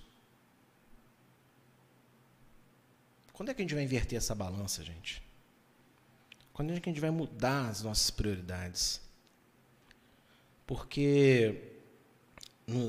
[3.39, 5.23] Quando é que a gente vai inverter essa balança, gente?
[6.53, 9.01] Quando é que a gente vai mudar as nossas prioridades?
[10.67, 11.77] Porque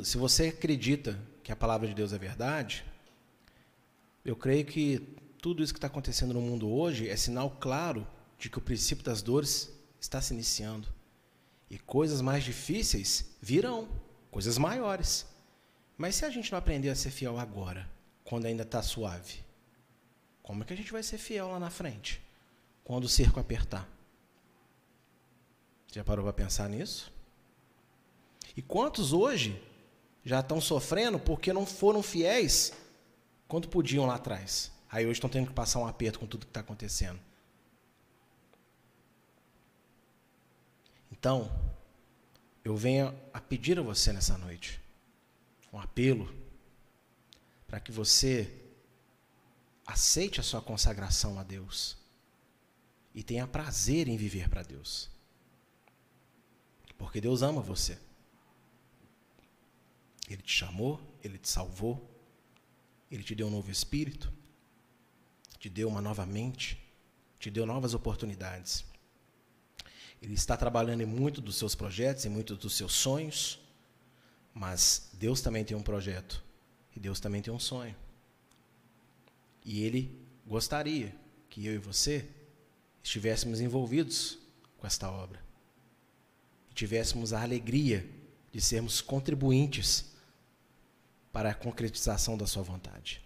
[0.04, 2.84] se você acredita que a palavra de Deus é verdade,
[4.26, 8.08] eu creio que tudo isso que está acontecendo no mundo hoje é sinal claro
[8.40, 9.72] de que o princípio das dores
[10.02, 10.88] está se iniciando.
[11.70, 13.88] E coisas mais difíceis virão,
[14.32, 15.28] coisas maiores.
[15.96, 17.88] Mas se a gente não aprender a ser fiel agora,
[18.24, 19.48] quando ainda está suave,
[20.50, 22.20] como é que a gente vai ser fiel lá na frente,
[22.84, 23.88] quando o cerco apertar?
[25.94, 27.14] Já parou para pensar nisso?
[28.58, 29.62] E quantos hoje
[30.26, 32.74] já estão sofrendo porque não foram fiéis
[33.48, 34.72] quando podiam lá atrás?
[34.90, 37.20] Aí hoje estão tendo que passar um aperto com tudo que está acontecendo.
[41.12, 41.48] Então,
[42.66, 44.82] eu venho a pedir a você nessa noite
[45.72, 46.28] um apelo
[47.68, 48.59] para que você
[49.90, 51.98] aceite a sua consagração a Deus
[53.14, 55.10] e tenha prazer em viver para Deus.
[56.98, 57.98] Porque Deus ama você.
[60.30, 62.08] Ele te chamou, ele te salvou,
[63.10, 64.32] ele te deu um novo espírito,
[65.58, 66.78] te deu uma nova mente,
[67.40, 68.86] te deu novas oportunidades.
[70.22, 73.60] Ele está trabalhando em muito dos seus projetos, em muitos dos seus sonhos.
[74.54, 76.44] Mas Deus também tem um projeto.
[76.96, 77.96] E Deus também tem um sonho.
[79.64, 81.16] E Ele gostaria
[81.50, 82.28] que eu e você
[83.04, 84.38] estivéssemos envolvidos
[84.78, 85.40] com esta obra.
[86.70, 88.10] E tivéssemos a alegria
[88.52, 90.14] de sermos contribuintes
[91.32, 93.22] para a concretização da Sua vontade.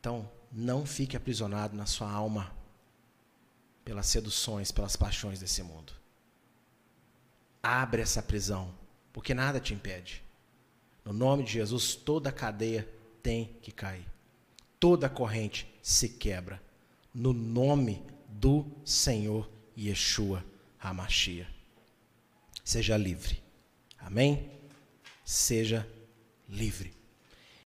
[0.00, 2.54] Então, não fique aprisionado na sua alma
[3.84, 5.94] pelas seduções, pelas paixões desse mundo.
[7.62, 8.72] Abre essa prisão,
[9.12, 10.22] porque nada te impede.
[11.04, 12.88] No nome de Jesus, toda cadeia
[13.24, 14.04] tem que cair.
[14.78, 16.62] Toda corrente se quebra.
[17.12, 20.44] No nome do Senhor Yeshua
[20.78, 21.48] Hamashia.
[22.62, 23.42] Seja livre.
[23.98, 24.50] Amém?
[25.24, 25.88] Seja
[26.46, 26.92] livre.